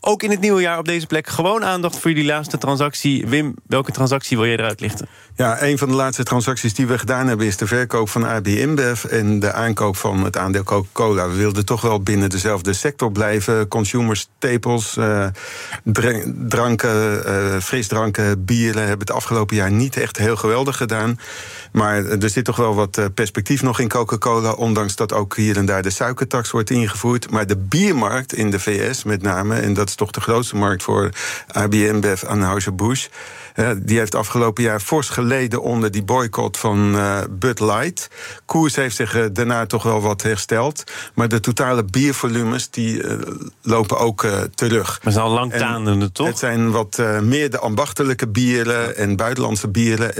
Ook 0.00 0.22
in 0.22 0.30
het 0.30 0.40
nieuwe 0.40 0.60
jaar 0.60 0.78
op 0.78 0.84
deze 0.84 1.06
plek 1.06 1.26
gewoon 1.28 1.64
aandacht 1.64 1.98
voor 1.98 2.10
jullie 2.10 2.26
laatste 2.26 2.58
transactie. 2.58 3.26
Wim, 3.26 3.54
welke 3.66 3.92
transactie 3.92 4.36
wil 4.36 4.46
jij 4.46 4.56
eruit 4.56 4.80
lichten? 4.80 5.08
Ja, 5.36 5.62
een 5.62 5.78
van 5.78 5.88
de 5.88 5.94
laatste 5.94 6.22
transacties 6.22 6.74
die 6.74 6.86
we 6.86 6.98
gedaan 6.98 7.26
hebben... 7.26 7.46
is 7.46 7.56
de 7.56 7.66
verkoop 7.66 8.08
van 8.08 8.26
AB 8.26 8.46
InBev 8.46 9.04
en 9.04 9.40
de 9.40 9.52
aankoop 9.52 9.96
van 9.96 10.24
het 10.24 10.36
aandeel 10.36 10.62
Coca-Cola. 10.62 11.28
We 11.28 11.36
wilden 11.36 11.64
toch 11.64 11.80
wel 11.80 12.00
binnen 12.00 12.30
dezelfde 12.30 12.72
sector 12.72 13.12
blijven. 13.12 13.68
Consumer 13.68 14.16
staples, 14.16 14.96
uh, 14.96 15.26
dranken, 16.48 17.22
uh, 17.26 17.60
frisdranken, 17.60 18.44
bieren... 18.44 18.80
hebben 18.80 19.06
het 19.06 19.16
afgelopen 19.16 19.56
jaar 19.56 19.72
niet 19.72 19.96
echt 19.96 20.16
heel 20.16 20.36
geweldig 20.36 20.76
gedaan. 20.76 21.18
Maar 21.74 22.04
er 22.04 22.30
zit 22.30 22.44
toch 22.44 22.56
wel 22.56 22.74
wat 22.74 23.08
perspectief 23.14 23.62
nog 23.62 23.80
in 23.80 23.88
Coca-Cola, 23.88 24.52
ondanks 24.52 24.96
dat 24.96 25.12
ook 25.12 25.36
hier 25.36 25.56
en 25.56 25.66
daar 25.66 25.82
de 25.82 25.90
suikertax 25.90 26.50
wordt 26.50 26.70
ingevoerd. 26.70 27.30
Maar 27.30 27.46
de 27.46 27.56
biermarkt 27.56 28.34
in 28.34 28.50
de 28.50 28.60
VS 28.60 29.04
met 29.04 29.22
name, 29.22 29.54
en 29.54 29.74
dat 29.74 29.88
is 29.88 29.94
toch 29.94 30.10
de 30.10 30.20
grootste 30.20 30.56
markt 30.56 30.82
voor 30.82 31.10
ABM, 31.46 32.00
Bev, 32.00 32.24
Anheuser-Busch 32.24 33.08
die 33.76 33.98
heeft 33.98 34.14
afgelopen 34.14 34.62
jaar 34.62 34.80
fors 34.80 35.08
geleden 35.08 35.62
onder 35.62 35.90
die 35.90 36.02
boycott 36.02 36.56
van 36.56 36.94
uh, 36.94 37.18
Bud 37.30 37.60
Light. 37.60 38.08
Koers 38.44 38.76
heeft 38.76 38.96
zich 38.96 39.16
uh, 39.16 39.24
daarna 39.32 39.66
toch 39.66 39.82
wel 39.82 40.00
wat 40.00 40.22
hersteld. 40.22 40.84
Maar 41.14 41.28
de 41.28 41.40
totale 41.40 41.84
biervolumes 41.84 42.70
die 42.70 43.02
uh, 43.02 43.12
lopen 43.62 43.98
ook 43.98 44.26
terug. 44.54 45.00
Maar 45.02 45.12
zijn 45.12 45.24
al 45.24 45.30
lang 45.30 45.52
toch? 46.12 46.26
Het 46.26 46.38
zijn 46.38 46.70
wat 46.70 47.02
meer 47.22 47.50
de 47.50 47.58
ambachtelijke 47.58 48.28
bieren 48.28 48.96
en 48.96 49.16
buitenlandse 49.16 49.68
bieren. 49.68 50.12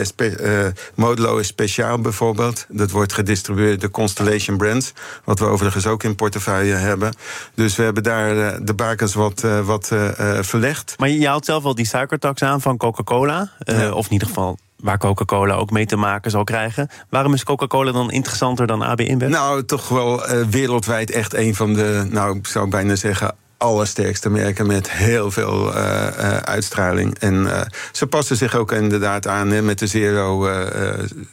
Modelo 0.95 1.37
is 1.37 1.47
speciaal 1.47 2.01
bijvoorbeeld. 2.01 2.67
Dat 2.69 2.91
wordt 2.91 3.13
gedistribueerd 3.13 3.81
door 3.81 3.91
Constellation 3.91 4.57
Brands. 4.57 4.93
Wat 5.25 5.39
we 5.39 5.45
overigens 5.45 5.87
ook 5.87 6.03
in 6.03 6.15
portefeuille 6.15 6.75
hebben. 6.75 7.15
Dus 7.55 7.77
we 7.77 7.83
hebben 7.83 8.03
daar 8.03 8.65
de 8.65 8.75
bakens 8.75 9.15
wat, 9.15 9.45
wat 9.65 9.93
verlegd. 10.41 10.95
Maar 10.99 11.09
je 11.09 11.27
haalt 11.27 11.45
zelf 11.45 11.65
al 11.65 11.75
die 11.75 11.87
suikertax 11.87 12.43
aan 12.43 12.61
van 12.61 12.77
Coca-Cola. 12.77 13.24
Uh, 13.33 13.97
Of 13.97 14.07
in 14.07 14.13
ieder 14.13 14.29
geval 14.29 14.59
waar 14.77 14.99
Coca-Cola 14.99 15.55
ook 15.55 15.71
mee 15.71 15.87
te 15.87 15.97
maken 15.97 16.31
zal 16.31 16.45
krijgen. 16.45 16.89
Waarom 17.09 17.35
is 17.35 17.45
Coca-Cola 17.45 17.93
dan 17.93 18.11
interessanter 18.11 18.67
dan 18.67 18.83
AB 18.83 19.01
InBev? 19.01 19.29
Nou, 19.29 19.65
toch 19.65 19.89
wel 19.89 20.31
uh, 20.31 20.47
wereldwijd 20.47 21.11
echt 21.11 21.35
een 21.35 21.55
van 21.55 21.75
de, 21.75 22.07
nou, 22.11 22.37
ik 22.37 22.47
zou 22.47 22.69
bijna 22.69 22.95
zeggen 22.95 23.35
allersterkste 23.57 24.31
merken 24.31 24.67
met 24.67 24.91
heel 24.91 25.31
veel 25.31 25.77
uh, 25.77 26.07
uh, 26.19 26.37
uitstraling. 26.37 27.19
En 27.19 27.35
uh, 27.35 27.61
ze 27.93 28.07
passen 28.07 28.37
zich 28.37 28.55
ook 28.55 28.73
inderdaad 28.73 29.27
aan 29.27 29.51
hè, 29.51 29.63
met 29.63 29.79
de 29.79 29.87
zero 29.87 30.49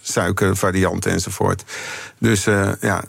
suiker 0.01 0.57
variant 0.57 1.05
enzovoort. 1.05 1.63
Dus 2.17 2.43
ja, 2.81 3.03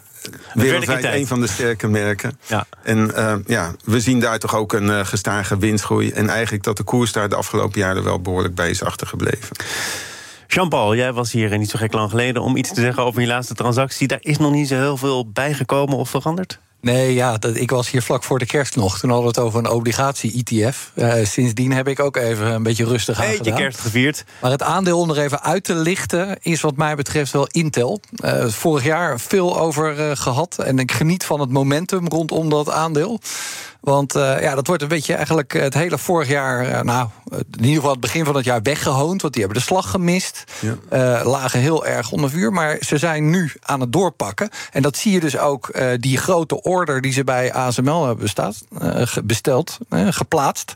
wereldwijd 0.54 1.04
een 1.04 1.26
van 1.26 1.40
de 1.40 1.46
sterke 1.46 1.88
merken. 1.88 2.38
Ja. 2.46 2.66
En 2.82 3.10
uh, 3.16 3.34
ja, 3.46 3.72
we 3.84 4.00
zien 4.00 4.20
daar 4.20 4.38
toch 4.38 4.54
ook 4.56 4.72
een 4.72 4.86
uh, 4.86 5.04
gestage 5.04 5.58
winstgroei. 5.58 6.10
En 6.10 6.28
eigenlijk 6.28 6.64
dat 6.64 6.76
de 6.76 6.82
koers 6.82 7.12
daar 7.12 7.28
de 7.28 7.36
afgelopen 7.36 7.80
jaren 7.80 8.04
wel 8.04 8.20
behoorlijk 8.20 8.54
bij 8.54 8.70
is 8.70 8.82
achtergebleven. 8.82 9.56
Jean-Paul, 10.46 10.94
jij 10.94 11.12
was 11.12 11.32
hier 11.32 11.58
niet 11.58 11.70
zo 11.70 11.78
gek 11.78 11.92
lang 11.92 12.10
geleden 12.10 12.42
om 12.42 12.56
iets 12.56 12.72
te 12.72 12.80
zeggen 12.80 13.02
over 13.02 13.20
je 13.20 13.26
laatste 13.26 13.54
transactie. 13.54 14.08
Daar 14.08 14.18
is 14.22 14.38
nog 14.38 14.52
niet 14.52 14.68
zo 14.68 14.74
heel 14.74 14.96
veel 14.96 15.30
bijgekomen 15.30 15.96
of 15.96 16.10
veranderd? 16.10 16.58
Nee, 16.82 17.14
ja, 17.14 17.38
dat, 17.38 17.56
ik 17.56 17.70
was 17.70 17.90
hier 17.90 18.02
vlak 18.02 18.24
voor 18.24 18.38
de 18.38 18.46
kerst 18.46 18.76
nog. 18.76 18.98
Toen 18.98 19.10
hadden 19.10 19.32
we 19.32 19.40
het 19.40 19.46
over 19.46 19.58
een 19.58 19.70
obligatie-ETF. 19.70 20.92
Uh, 20.94 21.20
eh, 21.20 21.26
sindsdien 21.26 21.72
heb 21.72 21.88
ik 21.88 22.00
ook 22.00 22.16
even 22.16 22.46
een 22.46 22.62
beetje 22.62 22.84
rustig 22.84 23.20
aan 23.20 23.28
Beetje 23.28 23.52
kerst 23.52 23.80
gevierd. 23.80 24.24
Maar 24.40 24.50
het 24.50 24.62
aandeel 24.62 24.98
om 24.98 25.10
er 25.10 25.18
even 25.18 25.42
uit 25.42 25.64
te 25.64 25.74
lichten... 25.74 26.38
is 26.40 26.60
wat 26.60 26.76
mij 26.76 26.94
betreft 26.94 27.32
wel 27.32 27.46
Intel. 27.46 28.00
Uh, 28.24 28.46
vorig 28.46 28.84
jaar 28.84 29.20
veel 29.20 29.58
over 29.58 29.98
uh, 29.98 30.16
gehad. 30.16 30.58
En 30.58 30.78
ik 30.78 30.92
geniet 30.92 31.24
van 31.24 31.40
het 31.40 31.50
momentum 31.50 32.08
rondom 32.08 32.48
dat 32.48 32.70
aandeel. 32.70 33.20
Want 33.82 34.16
uh, 34.16 34.42
ja, 34.42 34.54
dat 34.54 34.66
wordt 34.66 34.82
een 34.82 34.88
beetje 34.88 35.14
eigenlijk 35.14 35.52
het 35.52 35.74
hele 35.74 35.98
vorig 35.98 36.28
jaar, 36.28 36.68
uh, 36.68 36.80
nou, 36.80 37.08
in 37.30 37.44
ieder 37.58 37.74
geval 37.74 37.90
het 37.90 38.00
begin 38.00 38.24
van 38.24 38.36
het 38.36 38.44
jaar 38.44 38.62
weggehoond. 38.62 39.22
Want 39.22 39.34
die 39.34 39.42
hebben 39.42 39.60
de 39.60 39.66
slag 39.66 39.90
gemist. 39.90 40.44
Ja. 40.60 40.76
Uh, 41.20 41.26
lagen 41.26 41.60
heel 41.60 41.86
erg 41.86 42.10
onder 42.10 42.30
vuur. 42.30 42.52
Maar 42.52 42.76
ze 42.80 42.98
zijn 42.98 43.30
nu 43.30 43.52
aan 43.60 43.80
het 43.80 43.92
doorpakken. 43.92 44.48
En 44.70 44.82
dat 44.82 44.96
zie 44.96 45.12
je 45.12 45.20
dus 45.20 45.38
ook, 45.38 45.80
die 45.96 46.16
grote 46.16 46.62
order 46.62 47.00
die 47.00 47.12
ze 47.12 47.24
bij 47.24 47.52
ASML 47.52 48.06
hebben 48.06 48.24
bestaat, 48.24 48.64
besteld, 49.24 49.78
geplaatst. 49.90 50.74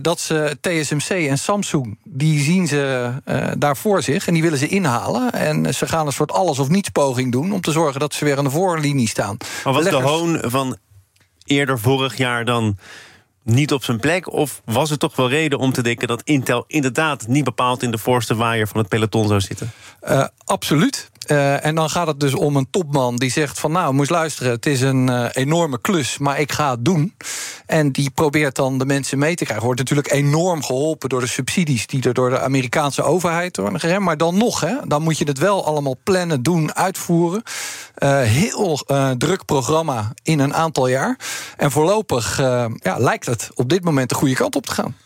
dat 0.00 0.20
ze 0.20 0.56
TSMC 0.60 1.28
en 1.28 1.38
Samsung, 1.38 1.98
die 2.04 2.42
zien 2.42 2.66
ze 2.66 3.12
daar 3.58 3.76
voor 3.76 4.02
zich. 4.02 4.26
En 4.26 4.34
die 4.34 4.42
willen 4.42 4.58
ze 4.58 4.68
inhalen. 4.68 5.32
En 5.32 5.74
ze 5.74 5.86
gaan 5.86 6.06
een 6.06 6.12
soort 6.12 6.32
alles 6.32 6.58
of 6.58 6.68
niets 6.68 6.88
poging 6.88 7.32
doen 7.32 7.52
om 7.52 7.60
te 7.60 7.72
zorgen 7.72 8.00
dat 8.00 8.14
ze 8.14 8.24
weer 8.24 8.38
aan 8.38 8.44
de 8.44 8.50
voorlinie 8.50 9.08
staan. 9.08 9.36
Maar 9.64 9.72
was 9.72 9.84
de 9.84 9.96
hoon 9.96 10.40
van 10.42 10.76
eerder 11.44 11.78
vorig 11.78 12.16
jaar 12.16 12.44
dan 12.44 12.78
niet 13.42 13.72
op 13.72 13.84
zijn 13.84 14.00
plek? 14.00 14.32
Of 14.32 14.62
was 14.64 14.90
er 14.90 14.98
toch 14.98 15.16
wel 15.16 15.28
reden 15.28 15.58
om 15.58 15.72
te 15.72 15.82
denken 15.82 16.08
dat 16.08 16.22
Intel 16.22 16.64
inderdaad 16.66 17.26
niet 17.26 17.44
bepaald 17.44 17.82
in 17.82 17.90
de 17.90 17.98
voorste 17.98 18.34
waaier 18.34 18.68
van 18.68 18.78
het 18.78 18.88
peloton 18.88 19.28
zou 19.28 19.40
zitten? 19.40 19.70
Uh, 20.02 20.26
absoluut. 20.44 21.10
Uh, 21.26 21.64
en 21.64 21.74
dan 21.74 21.90
gaat 21.90 22.06
het 22.06 22.20
dus 22.20 22.34
om 22.34 22.56
een 22.56 22.70
topman 22.70 23.16
die 23.16 23.30
zegt 23.30 23.60
van... 23.60 23.72
nou, 23.72 23.94
moest 23.94 24.10
luisteren, 24.10 24.52
het 24.52 24.66
is 24.66 24.80
een 24.80 25.10
uh, 25.10 25.26
enorme 25.32 25.80
klus, 25.80 26.18
maar 26.18 26.40
ik 26.40 26.52
ga 26.52 26.70
het 26.70 26.84
doen. 26.84 27.14
En 27.66 27.92
die 27.92 28.10
probeert 28.10 28.56
dan 28.56 28.78
de 28.78 28.86
mensen 28.86 29.18
mee 29.18 29.34
te 29.34 29.44
krijgen. 29.44 29.64
Wordt 29.64 29.80
natuurlijk 29.80 30.12
enorm 30.12 30.62
geholpen 30.62 31.08
door 31.08 31.20
de 31.20 31.26
subsidies... 31.26 31.86
die 31.86 32.02
er 32.02 32.14
door 32.14 32.30
de 32.30 32.40
Amerikaanse 32.40 33.02
overheid 33.02 33.56
worden 33.56 33.80
geremd. 33.80 34.04
Maar 34.04 34.16
dan 34.16 34.38
nog, 34.38 34.60
hè, 34.60 34.74
dan 34.86 35.02
moet 35.02 35.18
je 35.18 35.24
het 35.24 35.38
wel 35.38 35.66
allemaal 35.66 35.96
plannen, 36.02 36.42
doen, 36.42 36.74
uitvoeren. 36.74 37.42
Uh, 37.98 38.20
heel 38.20 38.86
druk 39.18 39.44
programma 39.44 40.12
in 40.22 40.38
een 40.38 40.54
aantal 40.54 40.86
jaar. 40.86 41.18
En 41.56 41.70
voorlopig 41.70 42.36
ja, 42.76 42.96
lijkt 42.98 43.26
het 43.26 43.50
op 43.54 43.68
dit 43.68 43.84
moment 43.84 44.08
de 44.08 44.14
goede 44.14 44.34
kant 44.34 44.56
op 44.56 44.66
te 44.66 44.72
gaan. 44.72 44.96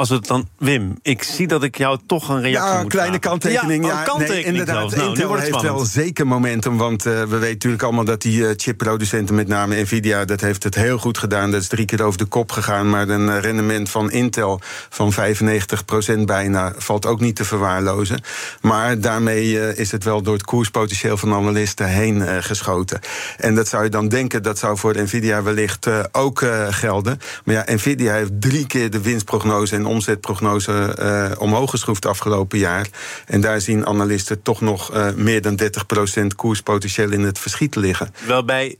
Als 0.00 0.08
het 0.08 0.26
dan, 0.26 0.48
Wim, 0.58 0.98
ik 1.02 1.22
zie 1.22 1.46
dat 1.46 1.62
ik 1.62 1.76
jou 1.76 1.98
toch 2.06 2.28
een 2.28 2.40
reactie 2.40 2.72
ja, 2.72 2.82
moet 2.82 2.90
kleine 2.90 3.18
kanttekening. 3.18 3.86
Ja, 3.86 4.02
kanttekening 4.02 4.44
nee, 4.44 4.58
inderdaad. 4.58 4.96
Nou, 4.96 5.08
Intel 5.08 5.34
heeft 5.34 5.60
wel 5.60 5.84
zeker 5.84 6.26
momentum, 6.26 6.76
want 6.76 7.06
uh, 7.06 7.12
we 7.12 7.26
weten 7.26 7.48
natuurlijk 7.48 7.82
allemaal 7.82 8.04
dat 8.04 8.22
die 8.22 8.38
uh, 8.38 8.50
chipproducenten, 8.56 9.34
met 9.34 9.48
name 9.48 9.82
Nvidia, 9.82 10.24
dat 10.24 10.40
heeft 10.40 10.62
het 10.62 10.74
heel 10.74 10.98
goed 10.98 11.18
gedaan. 11.18 11.50
Dat 11.50 11.60
is 11.60 11.68
drie 11.68 11.84
keer 11.84 12.02
over 12.02 12.18
de 12.18 12.24
kop 12.24 12.52
gegaan, 12.52 12.90
maar 12.90 13.08
een 13.08 13.26
uh, 13.26 13.38
rendement 13.38 13.90
van 13.90 14.10
Intel 14.10 14.60
van 14.88 15.12
95% 15.12 15.16
bijna 16.24 16.72
valt 16.76 17.06
ook 17.06 17.20
niet 17.20 17.36
te 17.36 17.44
verwaarlozen. 17.44 18.22
Maar 18.60 19.00
daarmee 19.00 19.74
is 19.76 19.90
het 19.90 20.04
wel 20.04 20.22
door 20.22 20.34
het 20.34 20.44
koerspotentieel 20.44 21.16
van 21.16 21.32
analisten 21.32 21.86
heen 21.86 22.42
geschoten. 22.42 23.00
En 23.36 23.54
dat 23.54 23.68
zou 23.68 23.84
je 23.84 23.90
dan 23.90 24.08
denken, 24.08 24.42
dat 24.42 24.58
zou 24.58 24.78
voor 24.78 25.02
Nvidia 25.02 25.42
wellicht 25.42 25.86
ook 26.12 26.44
gelden. 26.70 27.20
Maar 27.44 27.54
ja, 27.54 27.74
Nvidia 27.74 28.12
heeft 28.12 28.40
drie 28.40 28.66
keer 28.66 28.90
de 28.90 29.00
winstprognose 29.00 29.74
en 29.76 29.86
omzetprognose 29.90 30.96
uh, 30.98 31.40
omhoog 31.40 31.70
geschroefd 31.70 32.06
afgelopen 32.06 32.58
jaar. 32.58 32.88
En 33.26 33.40
daar 33.40 33.60
zien 33.60 33.86
analisten 33.86 34.42
toch 34.42 34.60
nog 34.60 34.94
uh, 34.94 35.12
meer 35.14 35.42
dan 35.42 35.60
30% 36.22 36.26
koerspotentieel 36.36 37.10
in 37.10 37.22
het 37.22 37.38
verschiet 37.38 37.76
liggen. 37.76 38.14
Wel 38.26 38.44
bij 38.44 38.76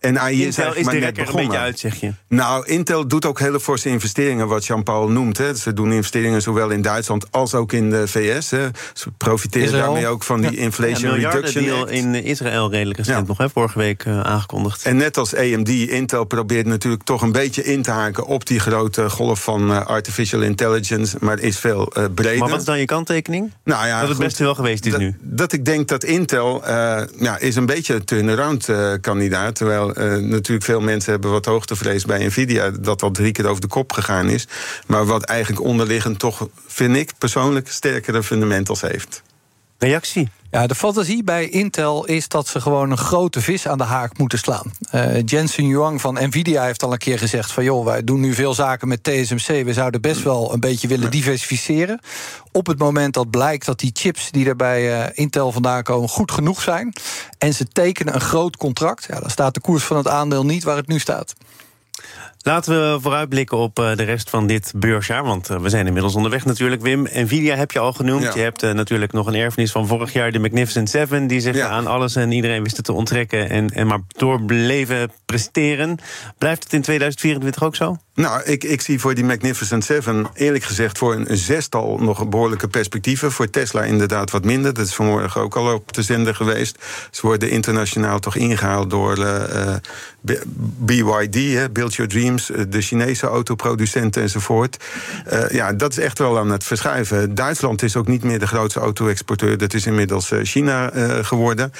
en 0.00 0.18
AI 0.18 0.46
is, 0.46 0.58
Intel 0.58 0.74
is 0.74 0.84
maar 0.84 0.98
net 0.98 1.14
begonnen. 1.14 1.42
een 1.42 1.48
beetje 1.48 1.62
uit, 1.62 1.78
zeg 1.78 2.00
je? 2.00 2.12
Nou, 2.28 2.66
Intel 2.66 3.08
doet 3.08 3.24
ook 3.24 3.38
hele 3.38 3.60
forse 3.60 3.88
investeringen, 3.88 4.48
wat 4.48 4.66
Jean-Paul 4.66 5.08
noemt. 5.08 5.38
Hè. 5.38 5.54
Ze 5.54 5.72
doen 5.72 5.92
investeringen 5.92 6.42
zowel 6.42 6.70
in 6.70 6.82
Duitsland 6.82 7.26
als 7.30 7.54
ook 7.54 7.72
in 7.72 7.90
de 7.90 8.08
VS. 8.08 8.50
Hè. 8.50 8.68
Ze 8.92 9.10
profiteren 9.16 9.66
Israël. 9.66 9.84
daarmee 9.84 10.06
ook 10.06 10.22
van 10.22 10.40
die 10.40 10.56
Inflation 10.56 11.20
ja, 11.20 11.30
Reduction 11.30 11.64
deal 11.64 11.88
in 11.88 12.14
Israël 12.14 12.70
redelijk 12.70 12.98
recent 12.98 13.18
ja. 13.18 13.24
nog, 13.26 13.38
hè, 13.38 13.50
vorige 13.50 13.78
week 13.78 14.04
uh, 14.04 14.20
aangekondigd. 14.20 14.84
En 14.84 14.96
net 14.96 15.16
als 15.16 15.34
AMD, 15.34 15.68
Intel 15.68 16.24
probeert 16.24 16.66
natuurlijk 16.66 17.02
toch 17.02 17.22
een 17.22 17.32
beetje 17.32 17.64
in 17.64 17.82
te 17.82 17.90
haken... 17.90 18.26
op 18.26 18.46
die 18.46 18.60
grote 18.60 19.10
golf 19.10 19.42
van 19.42 19.70
uh, 19.70 19.86
artificial 19.86 20.40
intelligence, 20.40 21.16
maar 21.20 21.34
het 21.34 21.44
is 21.44 21.58
veel 21.58 21.92
uh, 21.98 22.04
breder. 22.14 22.38
Maar 22.38 22.48
wat 22.48 22.58
is 22.58 22.64
dan 22.64 22.78
je 22.78 22.84
kanttekening? 22.84 23.52
Nou 23.64 23.86
ja, 23.86 24.00
dat 24.00 24.08
het 24.08 24.18
best 24.18 24.38
wel 24.38 24.54
geweest 24.54 24.86
is 24.86 24.96
nu. 24.96 25.16
Dat 25.20 25.52
ik 25.52 25.64
denk 25.64 25.88
dat 25.88 26.04
Intel 26.04 26.62
ja, 27.18 27.38
is 27.38 27.56
een 27.56 27.66
beetje 27.66 27.94
een 27.94 28.04
turnaround 28.04 28.68
kandidaat... 29.00 29.54
terwijl 29.54 29.87
natuurlijk 30.20 30.64
veel 30.64 30.80
mensen 30.80 31.12
hebben 31.12 31.30
wat 31.30 31.44
hoogtevrees 31.44 32.04
bij 32.04 32.26
Nvidia, 32.26 32.70
dat 32.70 33.02
al 33.02 33.10
drie 33.10 33.32
keer 33.32 33.46
over 33.46 33.60
de 33.60 33.66
kop 33.68 33.92
gegaan 33.92 34.28
is. 34.28 34.46
Maar 34.86 35.06
wat 35.06 35.22
eigenlijk 35.22 35.62
onderliggend 35.62 36.18
toch, 36.18 36.48
vind 36.66 36.96
ik 36.96 37.12
persoonlijk, 37.18 37.70
sterkere 37.70 38.22
fundamentals 38.22 38.80
heeft. 38.80 39.22
Reactie? 39.78 40.28
Ja, 40.50 40.66
de 40.66 40.74
fantasie 40.74 41.24
bij 41.24 41.48
Intel 41.48 42.04
is 42.04 42.28
dat 42.28 42.48
ze 42.48 42.60
gewoon 42.60 42.90
een 42.90 42.98
grote 42.98 43.40
vis 43.40 43.68
aan 43.68 43.78
de 43.78 43.84
haak 43.84 44.18
moeten 44.18 44.38
slaan. 44.38 44.72
Uh, 44.94 45.22
Jensen 45.24 45.64
Huang 45.64 46.00
van 46.00 46.14
Nvidia 46.14 46.64
heeft 46.64 46.82
al 46.82 46.92
een 46.92 46.98
keer 46.98 47.18
gezegd: 47.18 47.52
van 47.52 47.64
joh, 47.64 47.84
wij 47.84 48.04
doen 48.04 48.20
nu 48.20 48.34
veel 48.34 48.54
zaken 48.54 48.88
met 48.88 49.02
TSMC. 49.02 49.64
We 49.64 49.72
zouden 49.72 50.00
best 50.00 50.22
wel 50.22 50.52
een 50.52 50.60
beetje 50.60 50.88
willen 50.88 51.10
diversificeren. 51.10 52.00
Op 52.52 52.66
het 52.66 52.78
moment 52.78 53.14
dat 53.14 53.30
blijkt 53.30 53.66
dat 53.66 53.78
die 53.78 53.90
chips 53.92 54.30
die 54.30 54.46
er 54.46 54.56
bij 54.56 55.00
uh, 55.00 55.06
Intel 55.12 55.52
vandaan 55.52 55.82
komen 55.82 56.08
goed 56.08 56.32
genoeg 56.32 56.62
zijn. 56.62 56.92
en 57.38 57.54
ze 57.54 57.68
tekenen 57.68 58.14
een 58.14 58.20
groot 58.20 58.56
contract, 58.56 59.06
ja, 59.08 59.20
dan 59.20 59.30
staat 59.30 59.54
de 59.54 59.60
koers 59.60 59.84
van 59.84 59.96
het 59.96 60.08
aandeel 60.08 60.44
niet 60.44 60.64
waar 60.64 60.76
het 60.76 60.88
nu 60.88 60.98
staat. 60.98 61.34
Laten 62.42 62.72
we 62.72 63.00
vooruitblikken 63.00 63.58
op 63.58 63.78
eh, 63.78 63.96
de 63.96 64.02
rest 64.02 64.30
van 64.30 64.46
dit 64.46 64.72
beursjaar. 64.76 65.24
Want 65.24 65.50
eh, 65.50 65.60
we 65.60 65.68
zijn 65.68 65.86
inmiddels 65.86 66.14
onderweg 66.14 66.44
natuurlijk, 66.44 66.82
Wim. 66.82 67.06
Nvidia 67.12 67.56
heb 67.56 67.70
je 67.70 67.78
al 67.78 67.92
genoemd. 67.92 68.34
Je 68.34 68.40
hebt 68.40 68.62
uh, 68.62 68.72
natuurlijk 68.72 69.12
nog 69.12 69.26
een 69.26 69.34
erfenis 69.34 69.72
van 69.72 69.86
vorig 69.86 70.12
jaar, 70.12 70.32
de 70.32 70.38
Magnificent 70.38 70.90
Seven... 70.90 71.26
die 71.26 71.40
zich 71.40 71.60
aan 71.60 71.86
alles 71.86 72.16
en 72.16 72.32
iedereen 72.32 72.62
wisten 72.62 72.82
te 72.82 72.92
onttrekken... 72.92 73.50
en, 73.50 73.68
en 73.68 73.86
maar 73.86 74.00
doorbleven 74.06 75.10
presteren. 75.24 75.98
Blijft 76.38 76.62
het 76.64 76.72
in 76.72 76.82
2024 76.82 77.62
ook 77.62 77.76
zo? 77.76 77.96
Nou, 78.18 78.42
ik, 78.42 78.64
ik 78.64 78.80
zie 78.80 79.00
voor 79.00 79.14
die 79.14 79.24
Magnificent 79.24 79.84
Seven 79.84 80.26
eerlijk 80.34 80.64
gezegd 80.64 80.98
voor 80.98 81.14
een 81.14 81.36
zestal 81.36 81.98
nog 81.98 82.28
behoorlijke 82.28 82.68
perspectieven. 82.68 83.32
Voor 83.32 83.50
Tesla 83.50 83.82
inderdaad 83.82 84.30
wat 84.30 84.44
minder. 84.44 84.74
Dat 84.74 84.86
is 84.86 84.94
vanmorgen 84.94 85.40
ook 85.40 85.56
al 85.56 85.74
op 85.74 85.92
de 85.92 86.02
zender 86.02 86.34
geweest. 86.34 86.84
Ze 87.10 87.26
worden 87.26 87.50
internationaal 87.50 88.18
toch 88.18 88.36
ingehaald 88.36 88.90
door 88.90 89.18
uh, 89.18 89.74
BYD, 90.78 91.72
Build 91.72 91.94
Your 91.94 92.10
Dreams, 92.28 92.68
de 92.68 92.80
Chinese 92.80 93.26
autoproducenten 93.26 94.22
enzovoort. 94.22 94.84
Uh, 95.32 95.50
ja, 95.50 95.72
dat 95.72 95.90
is 95.90 95.98
echt 95.98 96.18
wel 96.18 96.38
aan 96.38 96.50
het 96.50 96.64
verschuiven. 96.64 97.34
Duitsland 97.34 97.82
is 97.82 97.96
ook 97.96 98.06
niet 98.06 98.24
meer 98.24 98.38
de 98.38 98.46
grootste 98.46 98.80
auto-exporteur. 98.80 99.58
Dat 99.58 99.74
is 99.74 99.86
inmiddels 99.86 100.32
China 100.42 100.90
geworden. 101.22 101.72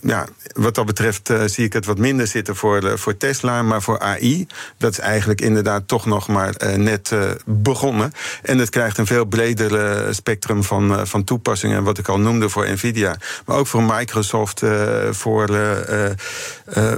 ja, 0.00 0.26
wat 0.52 0.74
dat 0.74 0.86
betreft 0.86 1.30
zie 1.44 1.64
ik 1.64 1.72
het 1.72 1.86
wat 1.86 1.98
minder 1.98 2.26
zitten 2.26 2.56
voor, 2.56 2.98
voor 2.98 3.16
Tesla. 3.16 3.62
Maar 3.62 3.82
voor 3.82 3.98
AI, 3.98 4.46
dat 4.78 4.92
is 4.92 4.98
eigenlijk 4.98 5.40
inderdaad 5.40 5.88
toch 5.88 6.06
nog 6.06 6.28
maar 6.28 6.54
net 6.76 7.12
begonnen. 7.44 8.12
En 8.42 8.58
het 8.58 8.70
krijgt 8.70 8.98
een 8.98 9.06
veel 9.06 9.24
breder 9.24 10.14
spectrum 10.14 10.64
van, 10.64 11.06
van 11.06 11.24
toepassingen, 11.24 11.82
wat 11.82 11.98
ik 11.98 12.08
al 12.08 12.18
noemde 12.18 12.48
voor 12.48 12.70
Nvidia. 12.70 13.16
Maar 13.46 13.56
ook 13.56 13.66
voor 13.66 13.82
Microsoft, 13.82 14.62
voor. 15.10 15.46
we 15.46 16.16